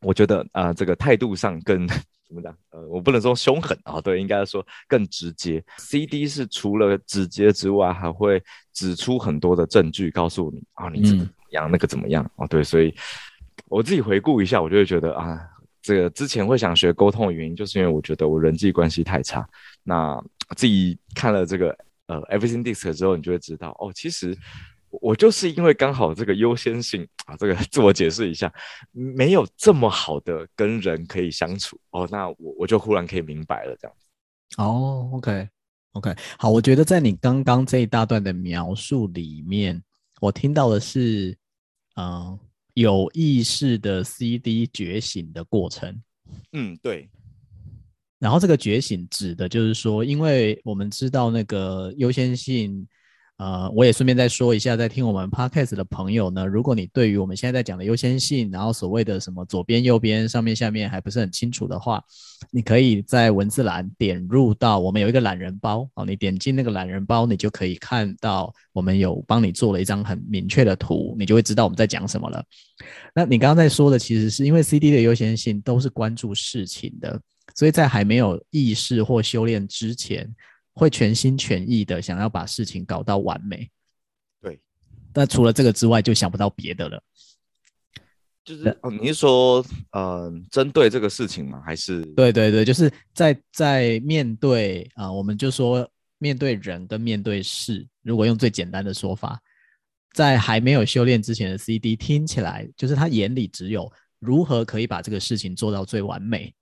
[0.02, 1.88] 我觉得啊、呃，这个态度上更
[2.28, 2.58] 怎么讲？
[2.72, 5.64] 呃，我不能说凶狠啊，对，应该说更直接。
[5.78, 8.42] CD 是除了直接之外，还会
[8.74, 12.48] 指出很多的证据，告诉你啊，你这个怎么样，嗯、那个怎么样啊？
[12.48, 12.92] 对，所以
[13.68, 15.40] 我自己回顾一下，我就会觉得啊，
[15.82, 19.48] 这个之前会想学沟通的原因，就是因为我觉得我人际关系太差。
[19.84, 20.20] 那
[20.56, 21.78] 自己看了这个。
[22.22, 24.38] 呃，Everything DiSC 之后，你就会知道哦，其实
[25.02, 28.54] 我就是因为刚好这个优先性啊，这个自我解释一下，
[28.92, 34.06] 没有这么好的跟人可以相处哦，那我我就忽然可以明白了这样子。
[34.58, 39.82] 哦，OK，OK，好，我觉得在你刚刚这一大段的描述里面，
[40.22, 41.36] 我听到的是，
[41.96, 42.40] 嗯、呃，
[42.76, 46.00] 有意识的 CD 觉醒的过程。
[46.52, 47.10] 嗯，对。
[48.24, 52.88] 然后这个觉醒指的就是说，因为我们知道那个优先性，
[53.36, 62.02] 呃，我也顺便再说一下，在听我们 podcast 的朋友呢，如果你对于我们现在在讲的优先性，然后所谓的什么左边、右边、上面、下面还不是很清楚的话，
[62.50, 72.42] 你可以在文字栏点入到我们有一个懒人包哦，你点进那个懒人包，你就可以看到我们有帮你做了一张很明确的图，你就会知道我们在讲什么了。
[73.14, 77.20] 那你刚刚在说的，其实是因为 CD 的优先性都是关注事情的。
[77.56, 80.34] 所以在还没有意识或修炼之前，
[80.74, 83.70] 会全心全意的想要把事情搞到完美。
[84.42, 84.60] 对，
[85.14, 87.02] 那除了这个之外，就想不到别的了。
[88.44, 91.62] 就是哦，你是说，呃，针对这个事情吗？
[91.66, 92.02] 还是？
[92.08, 99.40] 对对对，就是在在面对啊、呃，我们就说面对人跟面对事，如果用最简单的说法，
[100.14, 103.90] 在还没有修炼之前的 CD 听起来，就是他眼里只有
[104.20, 106.54] 如何可以把这个事情做到最完美。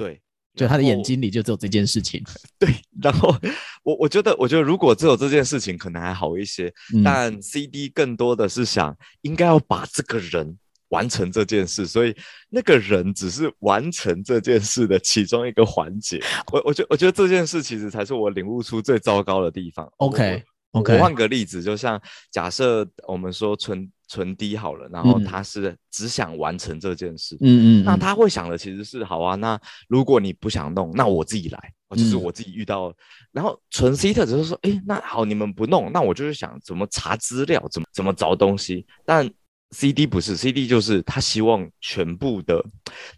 [0.00, 0.18] 对，
[0.54, 2.24] 就他的眼睛里就只有这件事情。
[2.58, 3.36] 对，然后
[3.82, 6.72] 我我觉得，我觉得如果只有这件事情，可能还好一些。
[6.94, 10.58] 嗯、但 CD 更多的是想，应该要把这个人
[10.88, 12.16] 完成这件事，所以
[12.48, 16.18] 那个人只是完成这件事的其中一个环节。
[16.50, 19.86] 我我觉我觉得这件事其实才是我领悟出最糟糕的地方。
[19.98, 20.42] OK。
[20.72, 32.94] 我换个例子，就像假设我们说纯纯低好了，然后他是只想完成这件事，嗯嗯，那他会想的其实是好啊，那如果你不想弄，那我自己来，就是我自己遇到，嗯、
[33.32, 39.28] 然后纯 C 特只是说，哎，那好，你们不弄，那我就是想怎么查资料，怎么怎么找东西，但。
[39.70, 42.60] CD 不是，CD 就是他希望全部的、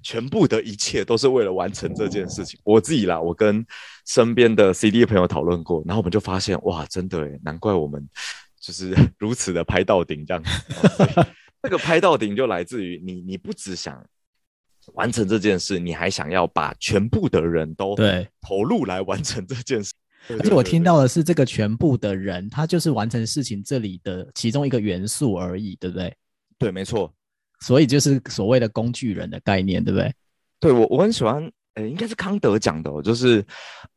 [0.02, 2.60] 全部的一切都是为了完成这件事情。
[2.62, 3.64] 我自己啦，我跟
[4.06, 8.06] 身边的 CD 的朋友讨论过，然后我们就发现，哇，真的诶，难怪我们
[8.60, 10.50] 就是 如此的拍到顶这样子。
[11.62, 14.04] 那 个拍到顶就来自于你，你不只想
[14.92, 19.94] 完成这件事，你还想要把全部的人都对投入来完成这件事。
[20.28, 26.14] 而且我听到的是，这个全部的人，他就是完成事情这里的其中一个元素而已，对不对？
[26.62, 27.12] 对，没错，
[27.60, 30.12] 所以就是所谓的工具人的概念，对不对？
[30.60, 33.44] 对，我我很喜欢，呃，应该是康德讲的哦，就是，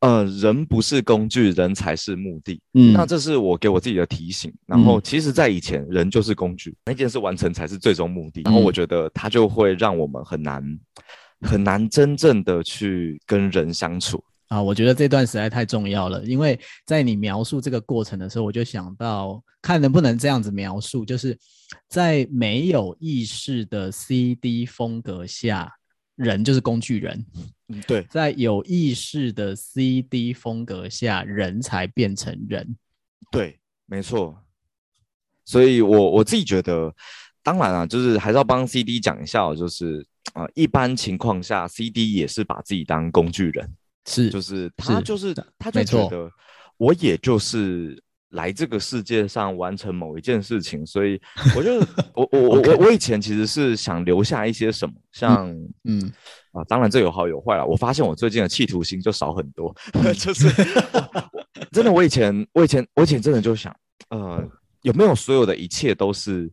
[0.00, 2.60] 呃，人不是工具，人才是目的。
[2.74, 4.52] 嗯，那这是我给我自己的提醒。
[4.66, 8.42] 然后，其实，在以前，人就是工具，那件事完成才是最终目的。
[8.44, 10.62] 然后，我觉得它就会让我们很难
[11.42, 14.22] 很难真正的去跟人相处。
[14.48, 21.36] 啊，我觉得这段实在太重要了，因为在你描述这个过程的时候，我就想到，看能不能这样子描述，就是
[21.88, 25.72] 在没有意识的 CD 风格下，
[26.14, 27.24] 人就是工具人。
[27.68, 32.76] 嗯，对，在有意识的 CD 风格下，人才变成人。
[33.30, 34.42] 对，没错。
[35.44, 36.94] 所以我我自己觉得，
[37.42, 43.76] 当然啊，就是还是要帮 CD 讲一下，就是啊，呃，一般情况下，CD 也是把自己当工具人。
[44.08, 46.30] 是，就是他，就是他，就觉得
[46.76, 48.00] 我也就是
[48.30, 51.20] 来这个世界上完成某一件事情，所以
[51.56, 51.78] 我就
[52.12, 55.48] 我我我我我以前其实是想留下一些什么，像
[55.84, 56.12] 嗯，嗯
[56.52, 57.64] 啊，当然这有好有坏了。
[57.64, 59.74] 我发现我最近的企图心就少很多，
[60.18, 60.48] 就是
[61.70, 63.74] 真的，我以前我以前我以前真的就想，
[64.10, 64.42] 呃，
[64.82, 66.50] 有没有所有的一切都是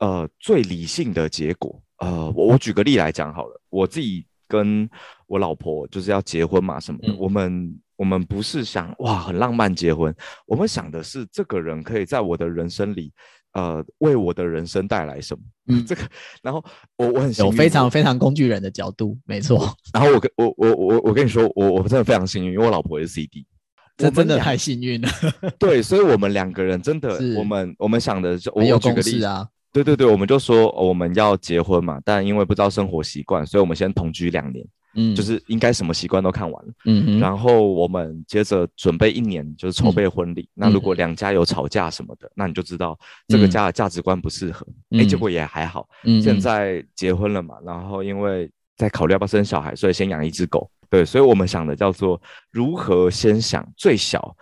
[0.00, 1.82] 呃最理性的结果？
[1.98, 4.88] 呃，我我举个例来讲好了，我自己跟
[5.26, 7.74] 我老婆就是要结婚嘛什么的，嗯、我们。
[8.00, 10.14] 我们不是想哇很浪漫结婚，
[10.46, 13.12] 我们想的是这个人可以在我的人生里，
[13.52, 15.42] 呃，为我的人生带来什么？
[15.66, 16.00] 嗯， 这个，
[16.42, 16.64] 然后
[16.96, 19.76] 我我很有非常非常工具人的角度，没错。
[19.92, 23.44] 然后我跟我我我我跟你说，我我真的非常幸运，因为我老婆也是 CD，
[23.98, 25.08] 这真的太幸运了。
[25.60, 34.66] 对，所以我们两个人真的，我们我们想的就我有举个例子啊，对对对，我们就说我们要结婚嘛，但因为不知道生活习惯，所以我们先同居两年。
[34.94, 40.42] 嗯，就是应该什么习惯都看完了，嗯哼，然后我们接着准备一年，就是筹备婚礼。
[40.42, 42.98] 嗯、那如果两家有吵架什么的，嗯、那你就知道
[43.28, 44.66] 这个家的价值观不适合。
[44.90, 45.88] 哎、嗯，结果也还好。
[46.02, 50.68] 嗯，现在结婚了嘛，然后因为在考虑要不要生小孩，所以先养一只狗。
[50.88, 54.36] 对，所以我们想的叫做如何先想最小，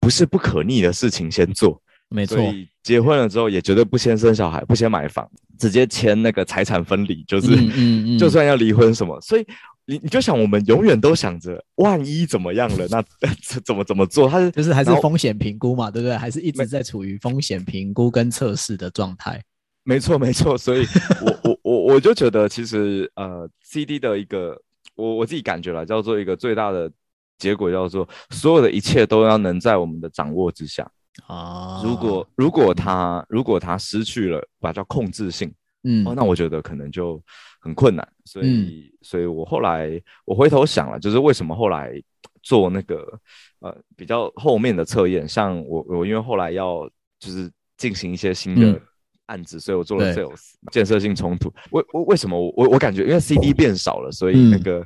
[0.00, 1.80] 不是不可逆的事情先做。
[2.08, 9.46] 没错，所以结婚了之后也绝对不先生小孩，不先买房，直接签那个财产分离，就是，嗯嗯嗯、 就算要离婚什么，所以。
[9.88, 13.00] 你你就想，我们永远都想着万一怎么样了，那
[13.64, 14.28] 怎么怎么做？
[14.28, 16.16] 他是就是还是风险评估嘛，对不对？
[16.16, 19.40] 还是一直在处于风险评估跟测试的状态。
[19.84, 20.58] 没错，没错。
[20.58, 20.84] 所以
[21.22, 24.60] 我我我我就觉得，其实呃，CD 的一个
[24.96, 26.90] 我我自己感觉了，叫做一个最大的
[27.38, 30.90] 结果，叫做所有的一切都要能在我们的掌握之下
[31.28, 31.80] 啊。
[31.84, 37.22] 如果如果他如果他失去了，把它叫控制性，嗯，哦，那我觉得可能就。
[37.66, 42.00] 很困难，所以，嗯、所以我后来我回头想了，就是为什么后来
[42.42, 43.20] 做那个
[43.58, 48.80] 呃比较后面的测验，像我我因为后来要就是进行一些新的
[49.26, 51.52] 案子，嗯、所以我做了 sales 建设性冲突。
[51.72, 54.78] 为为为什么我我我感觉因为 CD 变少了，所以那个、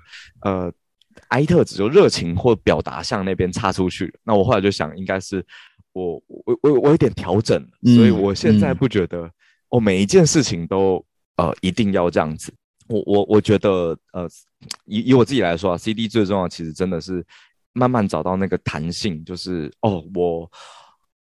[0.47, 0.73] 嗯、呃
[1.29, 4.11] I 特质就热情或表达向那边差出去。
[4.25, 5.45] 那我后来就想，应该是
[5.93, 9.21] 我我我我有点调整，嗯、所以我现在不觉得
[9.69, 11.05] 我、嗯哦、每一件事情都
[11.37, 12.53] 呃一定要这样子。
[12.90, 14.29] 我我我觉得，呃，
[14.85, 17.24] 以以我自己来说啊，CD 最重要，其实真的是
[17.72, 20.50] 慢慢找到那个弹性，就是哦，我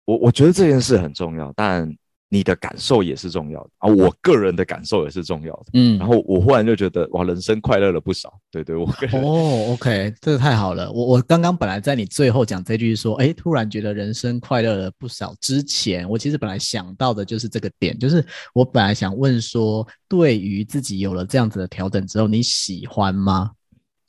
[0.04, 1.96] 我我觉得这件事很重要，但。
[2.30, 5.64] 你的感受也是重要的啊，我个人的感受也是重要的。
[5.72, 8.38] 嗯，然后我忽然就觉得哇，人生快乐了不少。
[8.50, 10.92] 对对，我哦，OK，这个太好了。
[10.92, 15.34] 我我刚刚本来在你最后讲这句说，哎，突然觉得人生快乐了不少。
[15.40, 23.52] 之前我其实本来想到的就是这个点，就是我本来想问说，对于自己有了这样子的调整之后，你喜欢吗？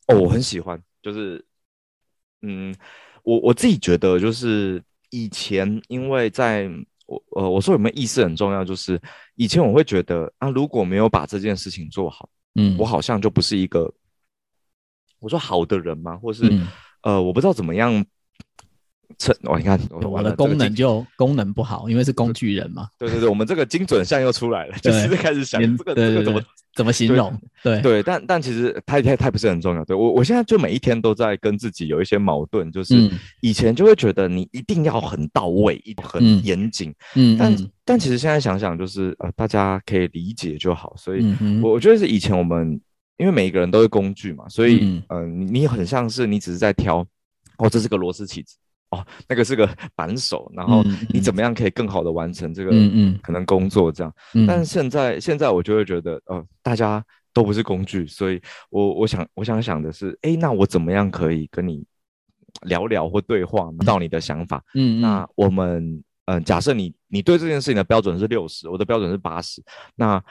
[0.07, 0.77] 哦，我很喜欢。
[1.01, 1.41] 就是，
[2.41, 2.75] 嗯，
[3.23, 6.69] 我我自己觉得就是以前因为在。
[7.09, 9.01] 我呃，我说有没有意识很重要，就是
[9.35, 13.91] 以前我会觉得啊，如果没有把这件事情做好，嗯，我好像就不是一个
[15.19, 16.67] 我说好的人嘛，或是、嗯、
[17.01, 18.05] 呃，我不知道怎么样。
[19.17, 22.87] 成我，你看我的功能就功能不好，因为是工具人嘛。
[22.97, 26.39] 对对对，我们这个精准项又出来了，就是开始想这个这个怎么
[26.75, 27.37] 怎么形容？
[27.63, 29.83] 对对，但但其实它它它不是很重要。
[29.83, 33.09] 对我我现在就每一天都在跟自己有一些矛盾，就是
[33.41, 40.93] 以前就会觉得你一定要很到位，很严谨，嗯，但但其实现在想想，就是呃，大家可以理解就好。
[40.95, 42.79] 所以，我我觉得是以前我们
[43.17, 47.05] 因为每一个人都是工具嘛，所以嗯，你很像是你只是在挑，
[47.57, 48.55] 哦，这是个螺丝起子。
[48.91, 52.71] 哦，那个是个 扳手，然后你怎么样可以更好的完成这个
[53.21, 54.13] 可能工作这样？
[54.33, 61.85] 嗯嗯、但是现在现在我就会觉得，呃，大家都不是工具，所以我我想我想想的是，哎，那我怎么样可以跟你
[62.63, 64.63] 聊聊或对话，到你的想法？
[64.73, 65.85] 嗯，那我们
[66.25, 69.61] 嗯、呃，假设你你对这件事情的标准是六十，我的标准是八十，
[69.95, 70.21] 那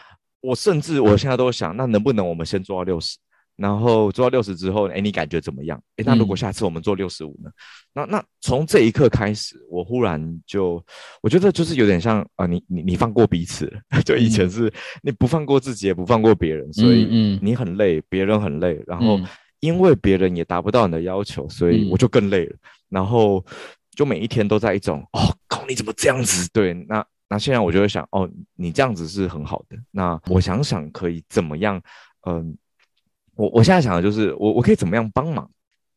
[0.41, 3.17] 我甚至我现在都想，那能不能我们先做到六十？
[3.59, 5.83] 然后做到六十之后，哎，你感觉怎么样？
[5.97, 7.51] 哎，那如果下次我们做六十五呢？
[7.51, 7.53] 嗯、
[7.93, 10.81] 那那从这一刻开始，我忽然就
[11.21, 13.69] 我觉得就是有点像啊、呃，你你你放过彼此，
[14.07, 19.19] 就以前是你不放过自己，也不放过别人，所以你很累，别人很累，然后
[19.59, 22.57] 因为别人也达不到你的要求，所以我就更累了。
[22.89, 23.45] 然后
[23.91, 25.19] 就每一天都在一种哦，
[25.49, 26.49] 靠，你怎么这样子？
[26.53, 29.77] 对，那那现在我就会想，哦，你这样子是很好的。
[29.91, 31.77] 那我想想可以怎么样？
[32.25, 32.55] 嗯、呃。
[33.39, 35.49] 我我现在想的就是，我我可以怎么样帮忙，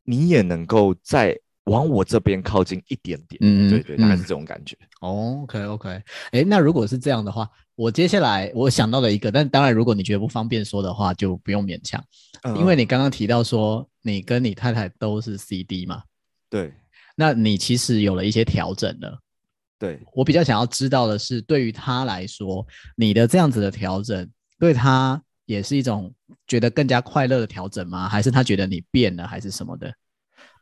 [0.04, 3.40] 你也能够再往我这边靠近一点点。
[3.42, 4.78] 嗯，对对，大概是这种感觉。
[5.02, 5.90] 哦，OK OK，
[6.32, 12.04] 哎，那如果是这样的话，我接下来我想到了一个，但当然如果你觉得不方便说的话，就不用勉强。
[12.44, 16.04] 嗯，因为你刚刚提到说你跟你太太都是 CD 嘛，
[16.48, 16.72] 对，
[17.16, 19.20] 那你其实有了一些调整了。
[19.80, 22.64] 对，我比较想要知道的是，对于他来说，
[22.96, 25.20] 你的这样子的调整，对他
[25.52, 26.14] 也是一种
[26.48, 28.08] 觉得更加快乐的调整吗？
[28.08, 29.94] 还是他觉得你变了，还是什么的？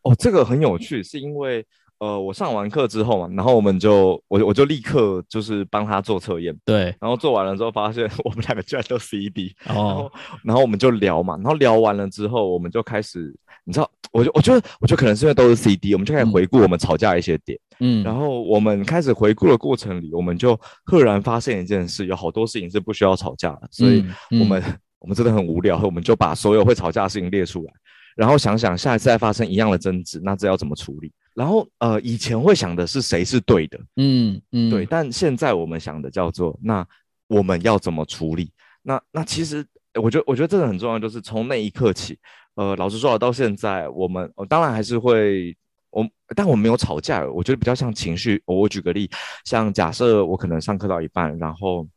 [0.04, 1.66] 哦，这个很有趣，是因为。
[2.00, 10.12] 呃，我上完课之后嘛，然后我们就我我就立刻就是帮他做测验，对，然后做完了之后发现 我们两个居然都 CD， 哦，然后，
[10.46, 13.36] 然后我们就聊嘛，然后聊完了之后，我们就开始，
[13.66, 24.06] 你知道，我就我觉得我觉得可能是因为都是 CD，我们就开始回顾我们吵架的一些点，嗯，然后我们开始回顾的过程里，我们就赫然发现一件事，有好多事情是不需要吵架的，所以
[24.40, 27.74] 我们、嗯嗯、我们真的很无聊，我们就把所有会吵架的事情列出来，
[28.16, 31.12] 然后想想下一次再发生一样的争执，那这要怎么处理？
[31.36, 36.86] 然后呃，以前会想的是谁是对的，嗯嗯，对，但现在我们想的叫做那
[37.28, 38.52] 我们要怎么处理？
[38.82, 39.66] 那那其实
[40.02, 42.18] 我觉得我觉得这个很重要，就是从那一刻起，
[42.56, 45.56] 呃，老实说到现在，我们、呃、当然还是会
[45.92, 48.42] 我，但我没有吵架，我觉得比较像情绪。
[48.46, 49.10] 我举个例，
[49.46, 51.88] 像假设我可能上课到一半，然后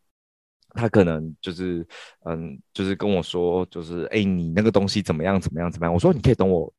[0.74, 1.86] 他可能就是
[2.24, 5.92] 嗯，就是跟我说，就是哎，你那个东西怎么样怎么样怎么样？
[5.92, 6.72] 我说你可以等我。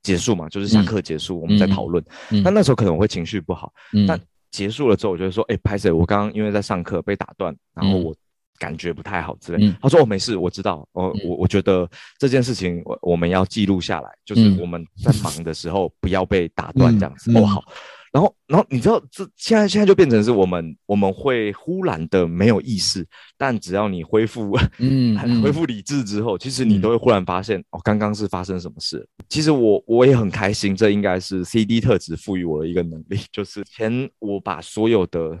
[0.00, 2.02] 结束嘛，就是下课结束，嗯、我们再讨论。
[2.30, 4.18] 那、嗯、那时候可能我会情绪不好，嗯、但
[4.52, 8.14] 结束了之后，我就会说：“哎、欸，拍谢，我刚刚因为在上课被打断，然后我
[8.58, 9.66] 感觉不太好之类。
[9.66, 10.88] 嗯”他说：“哦，没事，我知道。
[10.92, 17.32] 哦，我我觉得这件事情我我们要记录下来，就是我们在忙的时候不要被打断这样子。
[17.32, 17.64] 嗯”哦，好。
[18.12, 29.06] 然后，然后你知道，这现在现在就变成是我们我们会忽然的没有意识，但只要你恢复，嗯， 恢复理智之后，其实你都会忽然发现，嗯、哦，刚刚是发生什么事。
[29.28, 35.38] 其实我我也很开心，这应该是 CD 特质赋予我的一个能力， 就是前我把所有的，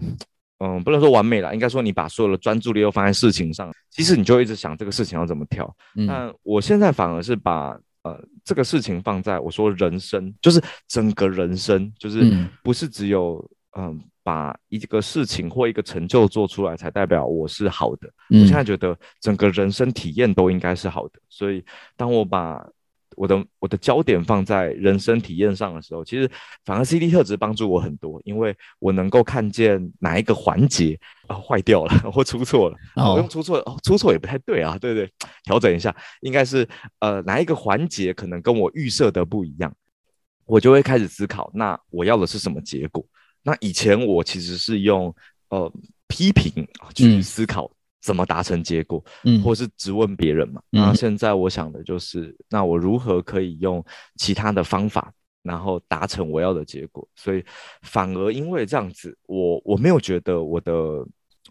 [0.58, 5.74] 嗯，不能说完美了，应该说你把所有的专注力都放在事情上，其实你就一直想这个事情要怎么调。
[5.96, 7.78] 嗯、但我现在反而是把。
[8.02, 12.24] 呃，这个事情放在我说人生，就是整个人生，就是
[12.62, 13.44] 不是只有
[13.76, 18.08] 嗯、呃，把一个事情或一个成就做出来才代表我是好的。
[18.30, 21.64] 嗯、我现在觉得整个人生体验都应该是好的，所以
[21.96, 22.64] 当我把。
[23.18, 26.30] 我的我的焦点放在人生体验上的时候，其实
[26.64, 35.10] 反而 CD 特质帮助我很多，因为我能够看见哪一个环节啊坏掉了或出错了，我用出错哦，出错也不太对啊，对对，
[35.42, 36.66] 调整一下，应该是
[37.00, 39.74] 呃哪一个环节可能跟我预设的不一样，
[40.46, 43.04] 我就会开始思考，那我要的是什么结果？
[43.42, 45.14] 那以前我其实是用
[45.48, 45.72] 呃
[46.06, 47.70] 批评去思考。
[47.98, 49.04] 嗯怎么达成结果？
[49.24, 50.62] 嗯，或是质问别人嘛？
[50.70, 53.84] 那、嗯、现在我想的就是，那我如何可以用
[54.14, 57.06] 其他的方法，然后达成我要的结果？
[57.16, 57.44] 所以
[57.82, 60.72] 反而因为这样子，我我没有觉得我的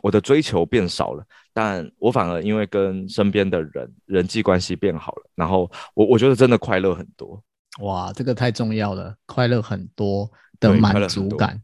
[0.01, 7.43] 我的追求变少了，但我反而因为跟身边的人人际关系变好了，然后我我觉得真的快乐很多。
[7.81, 10.31] 哇，这个太重要了，快乐很多
[10.61, 11.61] 的满足感，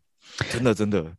[0.52, 1.10] 真的真的。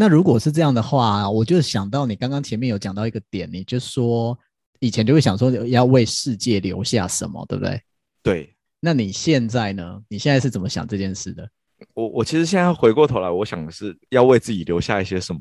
[0.00, 4.34] 那如果是这样的话，我就想到你刚刚前面有讲到一个点，你就说
[4.78, 7.82] 以前就会想说要为世界留下什么，对不对？
[8.22, 8.56] 对。
[8.80, 10.00] 那你现在呢？
[10.08, 11.46] 你现在是怎么想这件事的？
[11.92, 15.40] 我我其实现在回过头来，我想的是要为自己留下一些什么，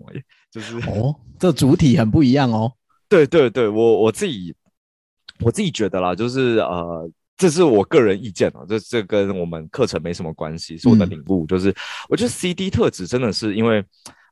[0.51, 2.69] 就是哦，这主体很不一样哦。
[3.07, 4.53] 对对对，我我自己
[5.39, 11.73] 我自己觉得啦，就是呃，这是我个人意见啊，这这跟我们课程没什么关系，是我的领悟，嗯、就是
[12.09, 13.81] 我觉得 CD 特质真的是因为。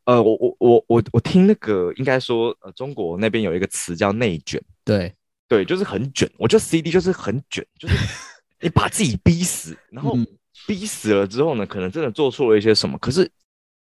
[0.08, 5.14] 呃，我我我我我听那个应该说，呃，中国那边有一个词叫内卷，对
[5.50, 6.30] 对，就是很卷。
[6.38, 7.96] 我觉得 CD 就是很卷，就是
[8.62, 10.18] 你把自己逼死，然后
[10.66, 12.98] 逼死了之后呢，可能真的做错了一些什么。
[13.00, 13.30] 可是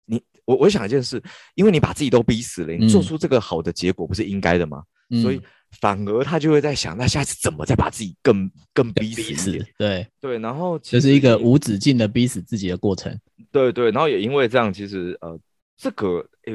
[0.06, 1.22] 你我我想一件事，
[1.56, 4.82] 因为你把自己都逼死了，你做出这个好的结果不是应该的吗？
[5.10, 5.42] 嗯、所以
[5.82, 9.52] 反而他就会在想，那下次怎么再把自己更更逼死？
[9.78, 13.14] 对对，然后就是一个无止境的逼死自己的过程。
[13.52, 15.38] 对对，然后也因为这样，其实呃。
[15.84, 16.54] 这个哎，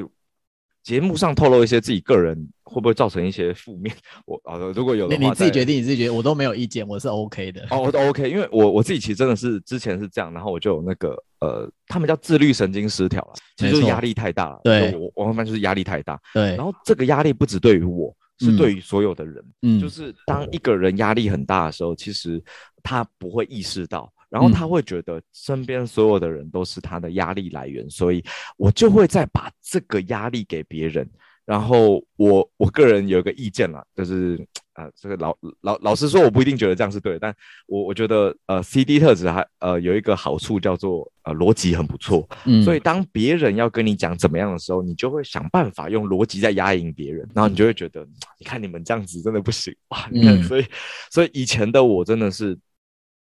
[0.81, 3.95] 节目上透露一些自己个人会不会造成一些负面？
[4.25, 7.67] 我啊，如果有的话，你自己决定，你自己决定，我都没有意见，我是 OK 的。
[7.69, 14.61] 哦，我都 OK，因为我我自己其实真的是之前是这样，然后我就有那个呃，他们叫自律神经失调了，其实就是压力太大了。
[14.63, 16.19] 对，我我慢慢就是压力太大。
[16.33, 19.45] 对，然后这个压力不只对于我，是对于所有的人。
[19.61, 22.41] 嗯，就是当一个人压力很大的时候，其实
[22.81, 24.11] 他不会意识到。
[24.29, 28.23] 然后他会觉得身边所有的人都是他的压力来源，所以
[28.57, 31.09] 我就会再把这个压力给别人。
[31.45, 34.35] 然后我我个人有一个意见啦，就是
[34.73, 42.29] 啊、呃，这个老老老实说，我不一定觉得这样是对的，但我我觉得呃，CD 特质还呃有一个好处叫做呃逻辑很不错。
[42.45, 48.07] 嗯，所以当别人要跟你讲怎么样的时候，你就会想办法用逻辑在压赢别人，然后你就会觉得，
[48.37, 50.07] 你看你们这样子真的不行哇！
[50.11, 50.65] 你看，所以
[51.09, 52.55] 所以以前的我真的是。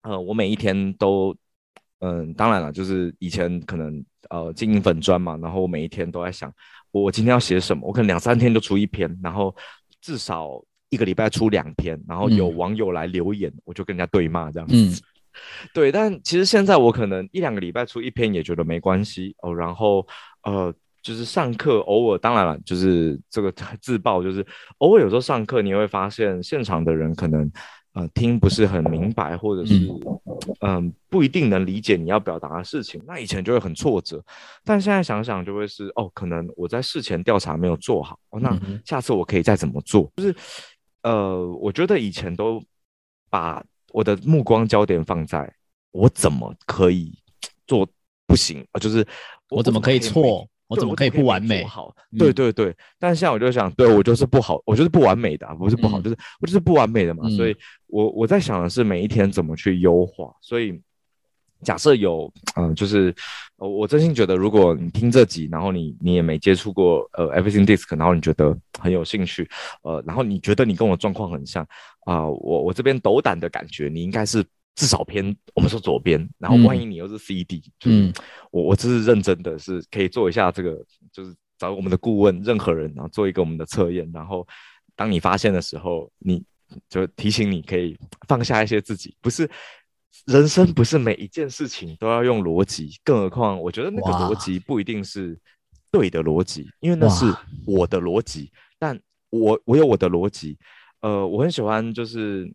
[0.02, 1.34] 呃，我每一天都，
[2.00, 6.52] 嗯，当然了，就是以前可能呃经营粉专嘛，然后我每一天都在想，
[6.90, 9.54] 我今天要写什么，我可能两三天就出一篇，然后
[10.00, 14.76] 至少一个礼拜出两篇，然后有网友来留言，嗯、我就跟人家对骂这样子。
[14.76, 14.94] 嗯、
[15.74, 20.06] 对，但其实现在我可能一两个礼拜出一篇也觉得没关系哦，然后
[20.42, 20.74] 呃。
[21.00, 24.44] 就是上课偶尔，当然了，就是这个 自爆，就是
[24.78, 27.50] 偶尔有时候上课，你会发现现场的人可能
[27.98, 29.74] 呃听不是很明白，或者是
[30.60, 33.02] 嗯、呃、不一定能理解你要表达的事情。
[33.04, 34.24] 那以前就会很挫折，
[34.64, 40.08] 但现在想想就会是哦，可能我在事前调查没有做好，哦，那下次我可以再怎么做？
[40.16, 40.34] 就是
[41.02, 42.62] 呃，我觉得以前都
[43.28, 45.52] 把我的目光焦点放在
[45.90, 47.12] 我怎么可以
[47.66, 47.88] 做
[48.26, 49.04] 不行啊，就是
[49.50, 50.46] 我怎么可以错？
[50.68, 51.64] 我怎么可以不完美？
[51.64, 52.76] 好，对对对。
[52.98, 57.28] 但现在我就想，对我就是不好，我就是不完美的，不是不好，就是我就是不完美的嘛。
[57.30, 57.56] 所以，
[57.86, 60.30] 我我在想的是每一天怎么去优化。
[60.42, 60.78] 所以，
[61.62, 63.14] 假设有，嗯，就是
[63.56, 69.48] 我真心觉得，如果你听这集，然后你你也没接触过呃 Everything Disc，然后你觉得很有兴趣，
[69.82, 71.66] 呃，然后你觉得你跟我状况很像
[72.04, 74.44] 啊，我我这边斗胆的感觉，你应该是。
[74.78, 78.12] 至少偏我们说左边，然后万一你又是 CD，嗯，就是
[78.52, 80.78] 我我这是认真的，是可以做一下这个，
[81.10, 84.46] 就是找我们的顾问，任何人，然后做一个我们的测验，然后
[84.94, 86.40] 当你发现的时候，你
[86.88, 87.98] 就提醒你可以
[88.28, 89.50] 放下一些自己，不是
[90.26, 95.36] 人生不是每一件事情都要用逻辑，更何况我觉得那个逻辑不一定是
[95.90, 97.26] 对的逻辑，因为那是
[97.66, 98.96] 我的逻辑，但
[99.30, 100.56] 我我有我的逻辑，
[101.00, 102.48] 呃，我很喜欢就是。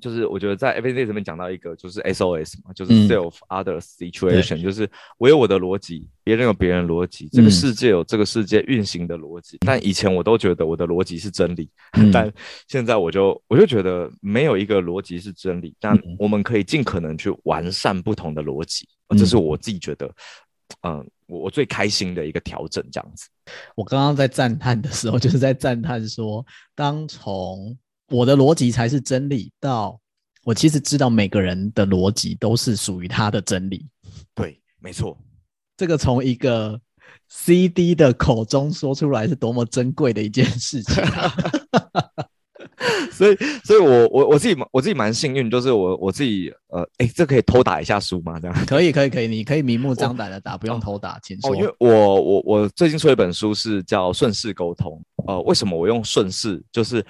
[0.00, 9.56] 就是我觉得在 Everyday 这边讲到一个就是 SOS 嘛，就是 Self Other Situation，、嗯、就是我有我的逻辑，别人有别人逻辑，这个世界有这个世界运行的逻辑。
[9.58, 12.32] 嗯、但以前我都觉得我的逻辑是真理，嗯、 但
[12.66, 20.06] 现在我就我就觉得没有一个逻辑是真理，但我们可以尽可能去完善不同的逻辑，嗯、这是我自己觉得，
[20.82, 23.28] 嗯，我、呃、我最开心的一个调整这样子。
[23.76, 27.76] 我刚刚在赞叹的时候，就是在赞叹说，当从
[28.10, 29.50] 我的逻辑才是真理。
[29.60, 29.98] 到
[30.44, 33.86] 我其实知道每个人的逻辑都是属于他的真理。
[34.34, 35.16] 对，没错。
[35.76, 36.78] 这个从一个
[37.28, 41.32] CD 的口中说出来是多么珍贵的一件事情啊。
[43.12, 48.38] 所以，所以我我我自己我自己蛮幸运，就是我我自己呃，哎，这可以偷打一下书吗？
[48.40, 51.50] 这样可以，可以，可以，你可以明目张胆的打，不用偷打，请说。
[51.52, 55.00] 哦，因为我我我最近出一本书是叫《顺势沟通》。
[55.32, 56.62] 呃，为什么我用顺势？
[56.70, 57.04] 就是。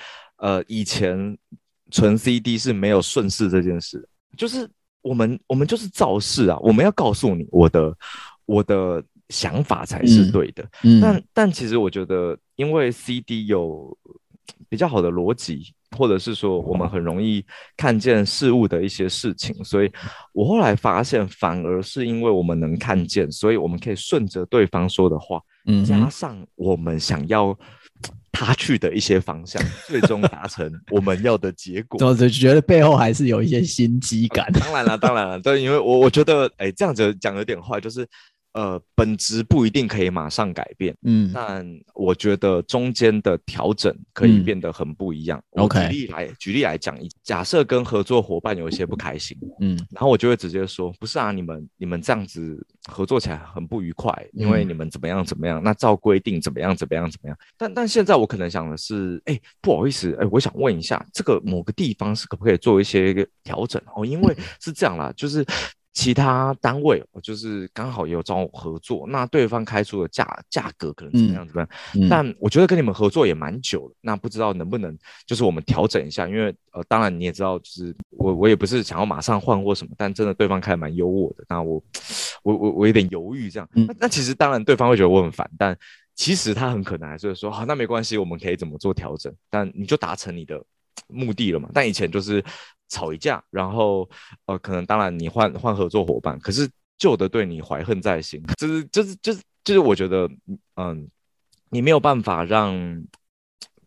[0.45, 1.39] 呃，以前
[1.91, 4.69] 纯 CD 是没有顺势这件事，就是
[5.01, 7.97] 我们我们就是造势啊，我们要告诉你我的
[8.45, 10.63] 我的想法才是对的。
[10.83, 13.97] 嗯，嗯，但但其实我觉得，因为 CD 有
[14.69, 17.43] 比较好的逻辑，或者是说我们很容易
[17.75, 19.91] 看见事物的一些事情，所以
[20.35, 27.59] 我后来发现，反而是因为我们能看见，所以我们可以顺着对方说的话，嗯，加上我们想要。
[28.35, 32.07] 他去的一些方向， 最终达成我们要的结果。
[32.07, 34.53] 我就觉得背后还是有一些心机感。
[34.53, 38.07] 当然了，当然了，对，因为我我觉得，哎，这样子讲有点坏，就是。
[38.55, 45.43] 呃，本质不一定可以马上改变，嗯，但我觉得中间的调整可以变得很不一样。
[45.57, 57.37] OK，、嗯、举例来举例来讲，假设跟合作伙伴有一些不开心，嗯，然后我就会直接说，不是啊，你们你们这样子合作起来很不愉快，因为你们怎么样怎么样，那照规定怎么样怎么样怎么样。
[57.59, 64.07] 但但现在我可能想的是，哎，不好意思，哎，我想问一下，这个某个地方是可不可以做一些调整哦？
[64.07, 65.45] 因为是这样啦，就是。
[65.95, 71.69] 其他单位，就是刚好也有找我合作，那对方开出的价价格可能怎么样怎么样？
[71.95, 76.29] 嗯嗯、但我觉得跟你们合作也蛮久了，那不知道能不能就是我们调整一下？
[76.29, 81.81] 因为呃，当然你也知道，就是我我也不是想要马上换或什么，但真的对方开蛮优渥的，那我
[82.43, 83.69] 我我我有点犹豫这样。
[83.77, 85.79] 嗯、那那其实当然对方会觉得我很烦，但
[86.17, 89.33] 其实他很可能还是会说好，那没关系，我们可以怎么做调整？
[89.49, 90.61] 但你就达成你的
[91.09, 91.69] 目的了嘛？
[91.73, 92.45] 但以前就是。
[92.91, 94.09] 吵一架，然后
[94.45, 100.31] 呃，可能当然你换换合作伙伴，可是旧的对你怀恨在心，就是就是就是就是我觉得，
[100.77, 101.09] 嗯，
[101.71, 102.77] 你没有办法让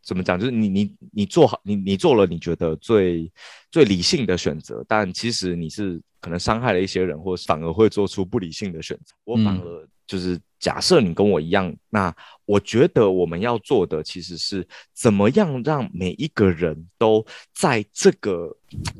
[0.01, 3.31] 怎么讲，就是你你你做好，你你做了你觉得最
[3.71, 9.15] 最理性的选择，但其实你是可能伤害了一些人，或反而会做出不理性的选择。
[9.23, 10.37] 我反而就是。
[10.59, 12.11] 假设你跟我一样，那
[12.43, 17.23] 我觉得我们要做的其实是怎么样让每一个人都
[17.53, 18.51] 在这个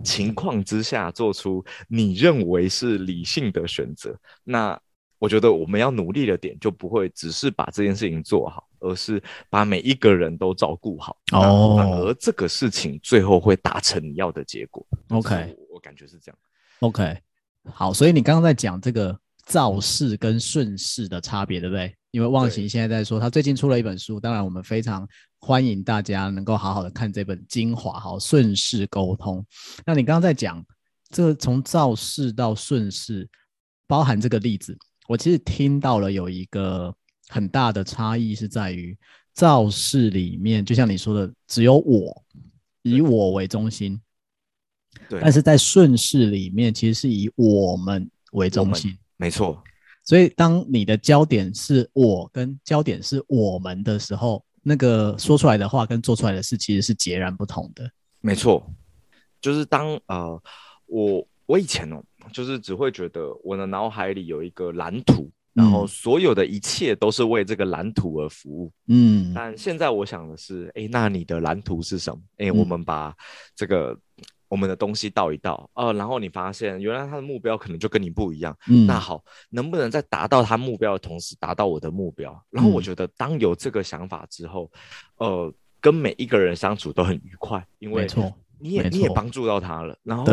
[0.04, 4.16] 情况之下做出你认为是理性的选择。
[4.44, 4.80] 那
[5.18, 9.20] 我觉得我们要努力的点就不会只是把这件事情做好，而是
[9.50, 11.18] 把每一个人都照顾好。
[11.32, 14.86] 哦，反而这个事情最后会达成你要的结果。
[15.10, 16.38] OK，我感觉是这样。
[16.80, 17.18] OK，
[17.72, 19.18] 好，所以你刚刚在讲这个。
[19.48, 21.96] 造势跟顺势的差别，对不对？
[22.12, 25.08] 因为忘形现在在说，他最近出了一本书，当然我们非常
[25.40, 29.42] 欢迎大家能够好好的看这本精华，好顺势沟通。
[29.86, 30.62] 那你刚刚在讲
[31.12, 33.26] 这个从造势到顺势，
[33.88, 36.94] 包含这个例子，我其实听到了有一个
[37.30, 38.98] 很大的差异是在于
[39.34, 42.22] 造势里面，就像你说的，只有我，
[42.82, 43.98] 以我为中心。
[45.10, 48.98] 对，但是在顺势里面，其实是以我们为中心。
[49.18, 49.62] 没错，
[50.04, 57.90] 所以当你的焦点是我跟焦点是我们的时候，那个说出来的话跟做出来的事其实是截然不同的。
[58.22, 58.72] 没错，
[59.42, 60.40] 就是当呃，
[60.86, 68.72] 我我以前哦，就是只会觉得我的脑海里有一个蓝图，嗯，然后所有的一切都是为这个蓝图而服务。
[68.88, 72.22] 嗯，但现在我想的是，哎，那你的蓝图是什么？
[72.38, 73.16] 哎，我们把
[73.56, 73.98] 这个。
[74.50, 78.58] 嗯我们的东西倒一倒，呃，然后你发现原来他的目标可能就跟你不一样。
[78.70, 82.32] 嗯，那好，能不能在达到他目标的同时达到我的目标？
[82.50, 84.72] 然后我觉得，当有这个想法之后，
[85.18, 88.08] 呃，跟每一个人相处都很愉快，因为
[88.58, 90.24] 你也你也帮助到他了，然后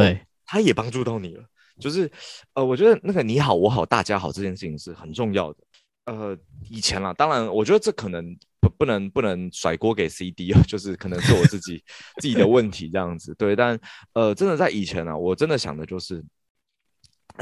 [0.46, 1.44] 他也帮助到你了。
[1.80, 2.08] 就是，
[2.52, 5.58] 呃，我觉得那个你好我好大家好这件事情是很重要的。
[6.06, 6.38] 呃，
[6.70, 8.24] 以前啦，当然，我觉得这可能
[8.64, 11.82] 不不能不能甩锅给 CD 啊， 就是可能是我自己
[12.20, 13.34] 自己的问题这样子。
[13.34, 13.78] 对，但
[14.14, 16.24] 呃，真的在以前啊，我真的想的就是，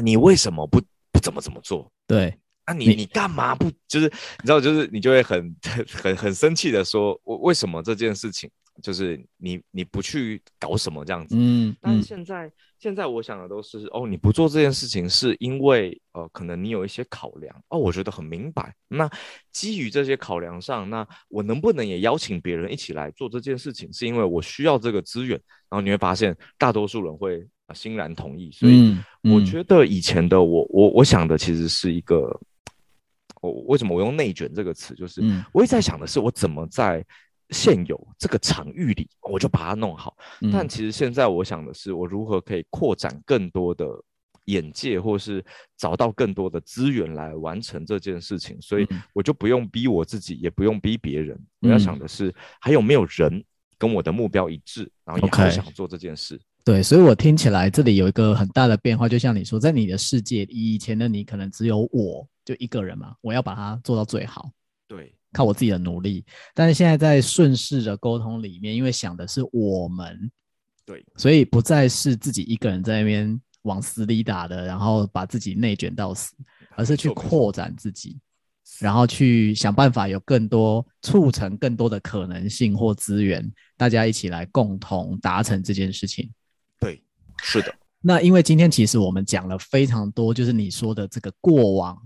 [0.03, 0.81] 你为什么不
[1.13, 1.91] 不怎么怎么做？
[2.07, 3.71] 对，那、啊、你你，你干嘛不？
[3.87, 5.57] 就是你知道，就是你就会很
[5.93, 8.51] 很很生气的说，我为什么这件事情？
[8.81, 18.75] 就是你你不去搞什么这样子，嗯，嗯，但是现在现在我想的都是哦，你不做这件事情是因为呃，可能你有一些考量哦，我觉得很明白。
[18.89, 19.09] 那
[19.53, 23.93] 基于这些考量上，那我能不能也邀请别人一起来做这件事情？
[23.93, 28.51] 是因为我需要这个资源，然后你会发现大多数人会欣然同意。
[28.53, 32.41] 所以我觉得以前的我，我我想的其实是一个，
[33.43, 37.05] 我为什么我用内卷这个词，就是我一直在想的是我怎么在。
[37.53, 40.17] 现有这个场域里，我就把它弄好。
[40.41, 40.51] 嗯。
[40.51, 43.87] 但其实现在我想的是，我如何可以扩展更多的
[44.47, 45.45] 眼界，或是
[45.77, 48.61] 找到更多的资源来完成这件事情。
[48.61, 51.39] 所以我就不用逼我自己，也不用逼别人。
[51.61, 53.45] 我要想的是，还有没有人
[53.79, 56.39] 跟我的目标一致，然后也好想做这件事。
[56.39, 56.43] Okay.
[56.65, 64.51] 对，所以我听起来这里有一个很大的变化，就像你说，在你的世界，以前的你可能只有我就一个人嘛，我要把它做到最好。
[64.87, 65.13] 对。
[65.33, 66.25] 靠我自己的努力，
[66.55, 70.31] 但是现在在顺势的沟通里面，因为想的是我们，
[70.85, 76.35] 对，所以不再是自己一个人在那边往死里打的，然后把自己内卷到死，
[76.77, 78.19] 而是去扩展自己，
[78.79, 86.31] 然后去想办法有更多促成更多的可能性或资源，大家一起来共同达成这件事情。
[86.79, 87.03] 对，
[87.43, 87.75] 是的。
[88.01, 91.97] 那因为今天其实我们讲了非常多，就是你说的这个过往。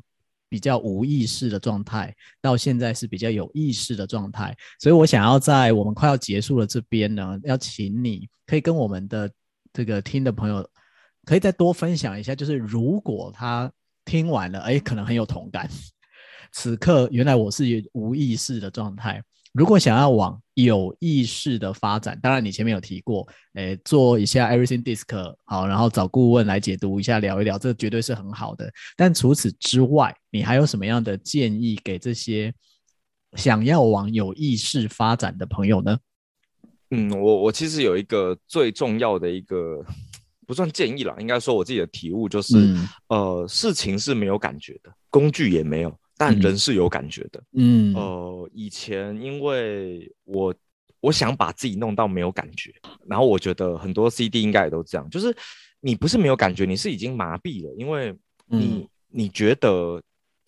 [0.48, 9.30] 比较无意识的状态，到现在是比较有意识的状态，所以我想要在我们快要结束了这边呢，要请你可以跟我们的
[9.72, 10.68] 这个听的朋友，
[11.24, 13.70] 可以再多分享一下，就是如果他
[14.04, 15.68] 听完了，哎，可能很有同感，
[16.52, 19.22] 此刻原来我是无意识的状态。
[19.56, 28.70] 如果想要往有意识的发展，当然你前面有提过，诶，做一下 Everything DiSC 好，然后找顾问来解读一下，聊一聊，这绝对是很好的。
[28.98, 32.52] 但除此之外，你还有什么样的建议给这些
[33.34, 35.98] 想要往有意识发展的朋友呢？
[36.90, 39.82] 嗯，我我其实有一个最重要的一个
[40.46, 45.98] 不算建议啦，应该说我自己的体悟就是，嗯、呃，事情是没有感觉的，工具也没有。
[46.16, 50.54] 但人是有感觉的，嗯，呃，以前因为我
[51.00, 52.72] 我想把自己弄到没有感觉，
[53.06, 55.34] 然后我觉得很多 CD 应该也都这样，就是
[55.80, 58.14] 你不是没有感觉，你是已经麻痹了，因为
[58.46, 60.00] 你、嗯、你觉得，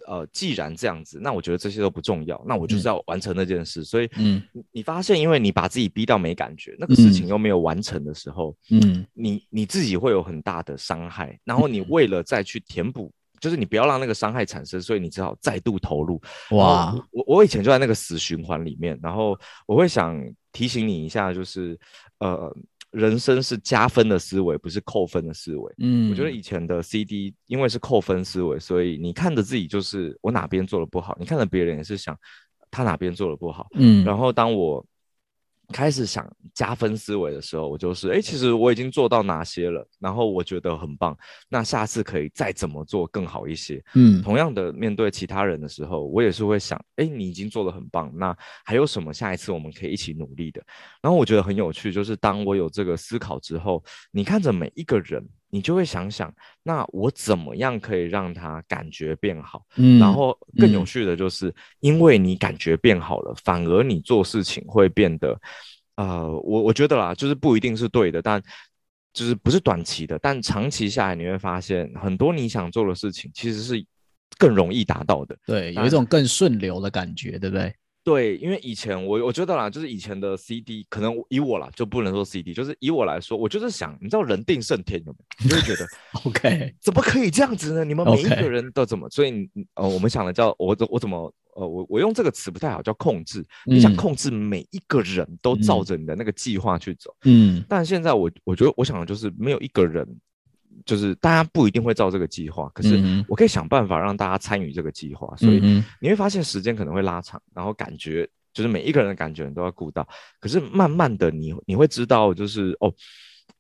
[0.06, 4.42] 呃，既然这样子，那我觉得这些都不重要，那我就是要完成那件事，嗯、所以，嗯，
[4.72, 11.84] 你发现，因为你把自己逼到没感觉，那个事情又没有完成的时候，嗯，你你自己会有很大的伤害，然后你。
[11.88, 13.10] 为了再去填补。
[13.41, 16.20] 就是你不要让那个伤害产生，所以你只好再度投入。
[16.51, 20.18] 哇，我我以前就在那个死循环里面，然后我会想
[20.53, 21.78] 提醒你一下，就是
[22.18, 22.55] 呃，
[22.91, 25.74] 人生是加分的思维，不是扣分的思维。
[25.78, 32.16] 嗯，我觉得以前的 CD 因为是扣分思维，所以你看着自己就是我哪边做的不好，你看着别人也是想
[32.70, 33.66] 他哪边做的不好。
[33.74, 34.84] 嗯，然后当我。
[35.72, 41.16] 开始想加分思维的时候，我就是哎，其实我已经做到哪些了，然后我觉得很棒，
[41.48, 43.82] 那下次可以再怎么做更好一些。
[43.94, 50.62] 嗯，同样的面对其他人的时候，我也是会想，哎，你已经做得很棒，那还有什么下一次我们可以一起努力的？
[51.02, 56.32] 然后我觉得很有趣，就是当我有这个思考之后，你看着每一个人，你就会想想，
[56.62, 59.64] 那我怎么样可以让他感觉变好？
[59.76, 65.40] 嗯，然后更有趣的就是，因为你感觉变好了，反而你做事情会变得，
[65.96, 68.42] 呃，我我觉得啦，就是不一定是对的，但
[69.12, 73.84] 就是不是短期的，但长期下来你会发现，很多你想做的事情其实是
[74.36, 75.36] 更容易达到的。
[75.46, 77.74] 对，有一种更顺流的感觉，对不对？
[78.09, 85.44] 对，因为以前我我觉得啦，就是以前的 CD，可能以我啦就不能说 CD，就是以我来说，我就是想，你知道人定胜天有没有？
[85.44, 85.86] 你就会觉得
[86.24, 87.84] OK，怎么可以这样子呢？
[87.84, 93.40] 你们每一个人都怎么所以呃，我们想的叫我我怎么呃，我我用这个词不太好，叫控制。
[93.66, 100.09] 嗯、你想控制每一个人都照着你的那个计划去走，嗯，但现在我我觉得我想的就是没有一个人。
[100.84, 110.06] 就是大家不一定会照这个计划，可是我可以想办法让大家参与这个计划，嗯、所以你会发现时间可能会拉长，然后感觉就是每一个人的感觉你都要顾到。
[110.40, 112.92] 可是慢慢的你，你你会知道，就是哦，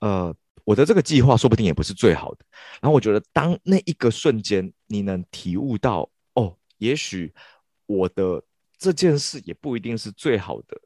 [0.00, 2.38] 呃，我的这个计划说不定也不是最好的。
[2.80, 7.32] 然后我觉得，当那一个瞬间你能体悟到，哦，也许
[7.86, 8.42] 我的
[8.78, 10.80] 这件事也不一定是最好的。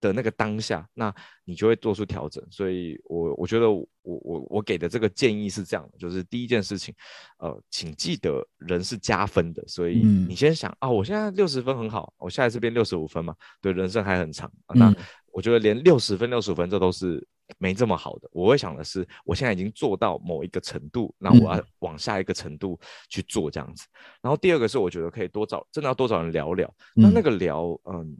[0.00, 2.44] 的那个当下，那你就会做出调整。
[2.50, 6.94] 所以我，我我觉得我我我给的这个建议是这样的，就是第一件事情，
[7.38, 14.50] 呃，请记得人是加分的，所以你先想、嗯、啊，我现在六十分很好，我下一次变六十五分嘛，对，人生还很长。
[14.66, 14.94] 啊、那
[15.32, 17.26] 我觉得连六十分、六十五分这都是
[17.58, 18.28] 没这么好的。
[18.32, 22.78] 我会想的是，我现在已经做到某一个程度，那我要往下一个程度
[23.08, 23.86] 去做这样子。
[24.22, 26.72] 然后第二个是，我觉得可以多找，真的要多找人聊聊。
[26.94, 28.16] 那那个聊，嗯，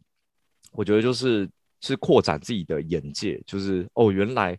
[0.72, 1.48] 我觉得就是。
[1.80, 4.58] 是扩展自己的眼界，就是哦，原来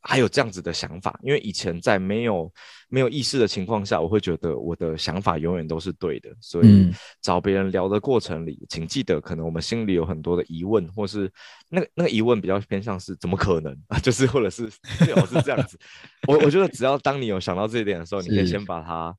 [0.00, 1.18] 还有这样子的想法。
[1.22, 2.52] 因为以前在没有
[2.88, 6.30] 没有意识的情况下，我会觉得我的想法永远都是对的。
[6.40, 6.90] 所以
[7.20, 11.30] 找别人聊的过程里，嗯、请记得，可能我们心里有很多的疑问，或是
[11.68, 13.98] 那个那个疑问比较偏向是怎么可能啊？
[14.02, 14.68] 就是或者是
[15.04, 15.78] 最好是这样子。
[16.28, 19.14] 我我觉得只要当你有想到这一点的时候，你可以先把它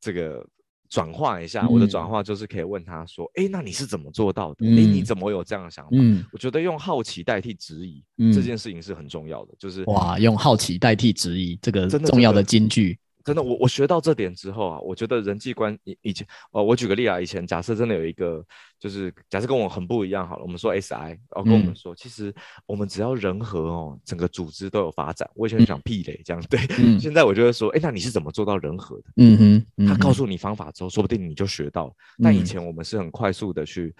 [0.00, 0.46] 这个。
[0.88, 4.66] 转化一下，嗯、我的转化就是可以问他说：“哎、欸，那你是怎么做到的？
[4.66, 9.54] 哎、嗯，你怎么有这样的想法？”嗯、我觉得用好奇代替质疑、嗯、这件事情是很重要的。
[9.58, 12.98] 就是哇，用好奇代替质疑，这个重要的金句。
[13.28, 18.42] 真的，我我学到这点之后啊，我觉得人际关以以前，哦，我举个例啊，以前假设真的有一个，
[18.80, 25.28] 就是假设跟我很不一样好了，我们说 SI，然后跟我们说，嗯、其实我们只要人和哦，整个组织都有发展。
[25.34, 29.04] 我以前想屁嘞，这样 对，嗯、现在我就会说，哎，那你是怎么做到人和的？
[29.16, 31.86] 嗯哼，嗯哼，他告诉你方法之后，说不定你就学到。
[31.88, 31.92] 了。
[32.22, 33.94] 但、以前我们是很快速的去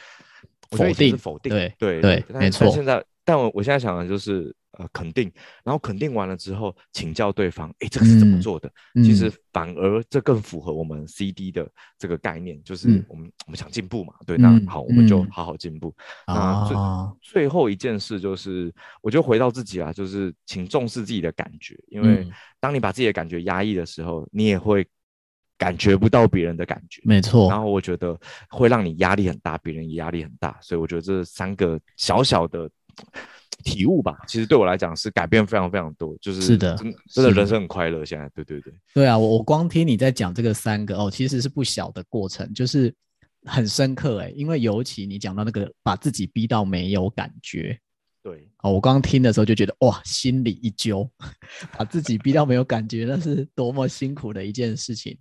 [0.71, 2.67] 否定，否定，对对对，没错。
[2.71, 4.55] 现在，但我我现在想的就是。
[4.73, 5.33] 呃，肯定，
[5.65, 8.71] 然后肯定完了之后，请教对方，哎，这个是怎么做的？
[8.95, 11.69] 嗯、其实反而这更符合我们 CD 的
[11.99, 15.93] 这个概念，就是我们、嗯、我们想进步嘛，对，那好，我们就好好进步。
[16.27, 18.73] 嗯、那最、啊、最后一件事就是，
[19.03, 22.25] 我就回到自己啊，就是请重视自己的感觉，因为
[22.61, 24.87] 当你把自己的感觉压抑的时候，你也会
[25.57, 27.49] 感觉不到别人的感觉，没错。
[27.49, 28.17] 然后我觉得
[28.49, 32.71] 会让你压力很大，别人也压力很大，所以我觉得这三个小小的。
[33.65, 36.77] 体悟吧，其实对我来讲是改变非常非常多，就是是的，
[37.11, 38.05] 真的人生很快乐。
[38.05, 42.95] 现在，对对对，对啊，我我光听你在讲这个三个哦，其实是不小的过程，就是
[43.45, 47.77] 很深刻哎，因为尤其你讲到那个把自己逼到没有感觉，
[48.23, 51.11] 对哦，我刚听的时候就觉得哇，心里一揪，
[51.77, 55.19] 把自己逼到没有感觉，那是多么辛苦的一件事情。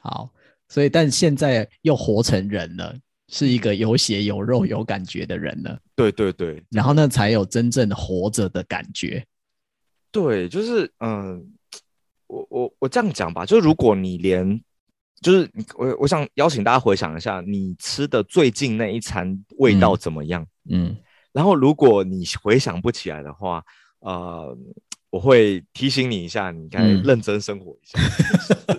[0.00, 0.32] 好，
[0.68, 2.96] 所以但现在又活成人了。
[3.32, 9.24] 是一个有血有肉有感觉的人了，对对对，然后呢，才有真正活着的感觉。
[10.10, 11.42] 对，就是嗯，
[12.26, 14.60] 我我我这样讲吧，就是如果你连，
[15.22, 20.46] 就是我我想邀请大家回想一下，你吃的最近那一餐味道怎么样？
[20.68, 20.96] 嗯，嗯，
[21.32, 23.64] 然后如果你回想不起来的话，
[24.00, 24.54] 呃。
[25.12, 27.98] 我会提醒你一下，你该认真生活一下。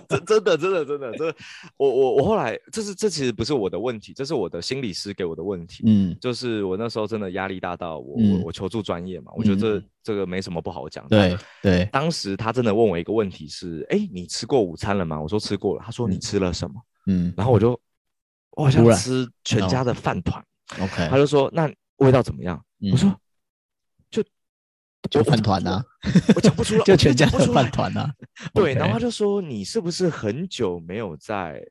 [0.08, 1.34] 真真的真的真的，真的
[1.76, 5.84] 我我我后来，这是这其实不是我的问题，这是我的心理师给我的问题。
[5.86, 11.06] 嗯，就是我那时候真的压力大到我我我求助专业嘛，我觉得这这个没什么不好讲。
[11.06, 15.20] 对对，当时他真的问我一个问题是：哎，你吃过午餐了吗？
[15.20, 15.82] 我说吃过了。
[15.84, 16.74] 他说你吃了什么？
[17.06, 17.78] 嗯，然后我就
[18.56, 20.44] 我好像吃全家的饭团。
[20.80, 22.60] OK，他就说那味道怎么样？
[22.90, 23.14] 我说。
[25.10, 25.82] 就饭团呐，
[26.34, 28.10] 我讲不出来， 就全家的饭团呐。
[28.52, 31.62] 对，然后他就说：“你是不是很久没有在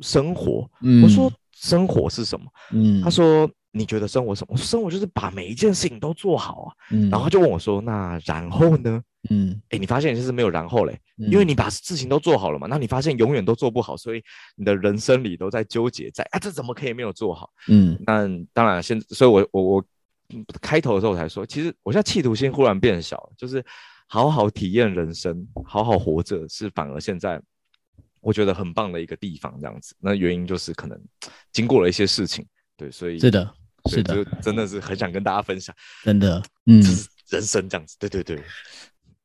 [0.00, 0.68] 生活？”
[1.02, 12.66] 我说：“生活是什么？”嗯，他说：“你觉得生活什么？”我说：“生活就是把每一件事情都做好啊。”嗯，然后他就问我说：“那然后呢？”嗯，哎，你发现就是没有然后嘞，因为你把事情都做好了嘛。
[12.68, 14.22] 那你发现永远都做不好，所以
[14.56, 17.48] 你的人生里都在纠结在啊，这怎么可以没有做好？
[17.68, 19.84] 嗯，那当然，现所以我我我。
[20.60, 23.64] 开头的时候我才说，其实我现在企图心忽然变小，就是
[24.06, 27.40] 好好体验人生，好好活着，是反而现在
[28.20, 29.56] 我觉得很棒的一个地方。
[29.60, 31.00] 这样子，那原因就是可能
[31.52, 33.54] 经过了一些事情，对，所以是的，
[33.90, 35.74] 是的，真的是很想跟大家分享，
[36.04, 36.82] 真的，嗯，
[37.28, 38.42] 人生这样子，对对对，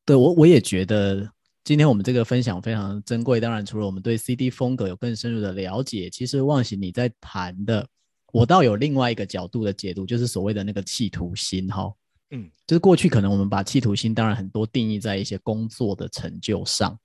[0.05, 1.29] 对我我也觉得。
[1.63, 7.85] 今天我们这个分享非常珍贵，当然除了我们对 CD 风格有更深入的了解，其实忘形你在谈的，
[8.33, 11.91] 我倒有另外一个角度的解读，就是所谓的那个企图心哈，
[12.31, 16.97] 嗯，就是过去可能我们把企图心当然很多定义在一些工作的成就上，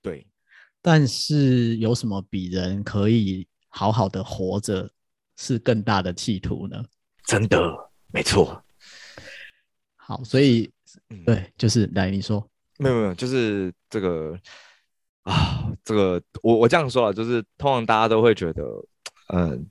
[0.00, 0.26] 对，
[0.80, 4.90] 但是有什么比人可以好好的活着
[5.36, 6.82] 是更大的企图呢？
[7.24, 7.58] 真的，
[8.12, 8.62] 没错。
[9.96, 10.70] 好，所以、
[11.10, 12.48] 嗯、对，就是来你说。
[12.78, 14.38] 没有没有，就是这个
[15.22, 18.62] 啊，这个我我这样说啊，就是通常大家都会觉得，
[19.34, 19.66] 嗯，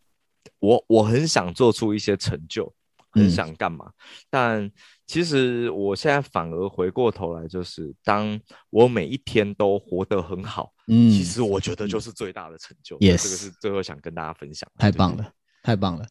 [0.60, 2.74] 我我很想做出一些成就，
[3.12, 3.94] 很想干嘛，嗯、
[4.30, 4.72] 但
[5.06, 8.40] 其实我现在反而回过头来，就是当
[8.70, 12.98] 我每一天都活得很好，嗯，其实我觉得就是最大的成就。
[13.00, 14.70] 也、嗯、这个是最后想跟大家分享。
[14.78, 15.32] 太棒了，
[15.64, 16.06] 太棒了，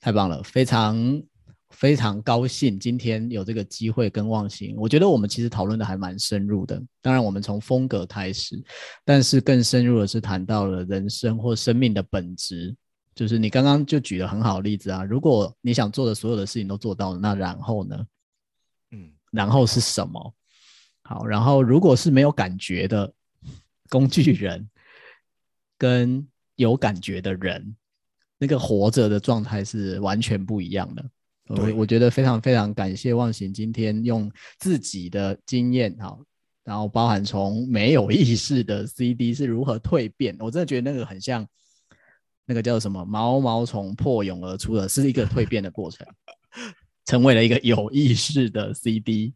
[0.00, 1.22] 太棒了，非常。
[1.72, 6.82] 非常高兴今天有这个机会跟忘形，我觉得我们其实讨论的还蛮深入的。
[7.02, 8.58] 当然，我们从风格开始，
[9.04, 12.74] 但是更深入的是谈到了人生或生命的本质。
[13.18, 18.06] 就是你刚刚就举了很好的例子啊，如果你想做的所有的事情都做到了，那然后呢？
[18.92, 20.34] 嗯，然后是什么？
[21.02, 23.12] 好，然后如果是没有感觉的
[23.88, 24.70] 工具人，
[25.76, 27.74] 跟有感觉的人，
[28.38, 31.04] 那个活着的状态是完全不一样的。
[31.48, 36.16] 我我觉得非常非常感谢忘形今天用自己的经验哈，
[36.62, 41.44] 然后包含从没有意识的 CD 是如何蜕变，我真的觉得那个很像
[42.48, 46.06] 那个叫什么毛毛虫破蛹而出的是一个蜕变的过程，
[47.04, 49.34] 成为了一个有意识的 CD。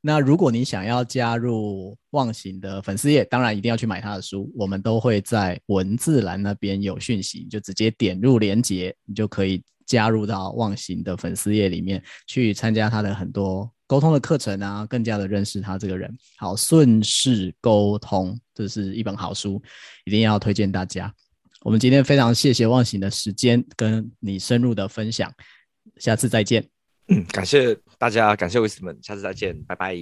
[0.00, 9.64] 那如果你想要加入忘形的粉丝页，当然一定要去买他的书，我们都会在文字栏那边有讯息，就直接点入连接，你就可以。
[9.86, 16.12] 加入到忘形的粉丝页里面去参加他的很多沟通的课程啊，更加的认识他这个人。
[16.38, 19.62] 好，顺势沟通，这是一本好书，
[20.04, 21.14] 一定要推荐大家。
[21.66, 25.28] 我们今天非常谢谢忘形的时间跟你深入的分享，
[25.96, 26.64] 下次再见。
[27.08, 29.96] 嗯，感谢大家，感谢 Wisdom，下次再见，拜拜。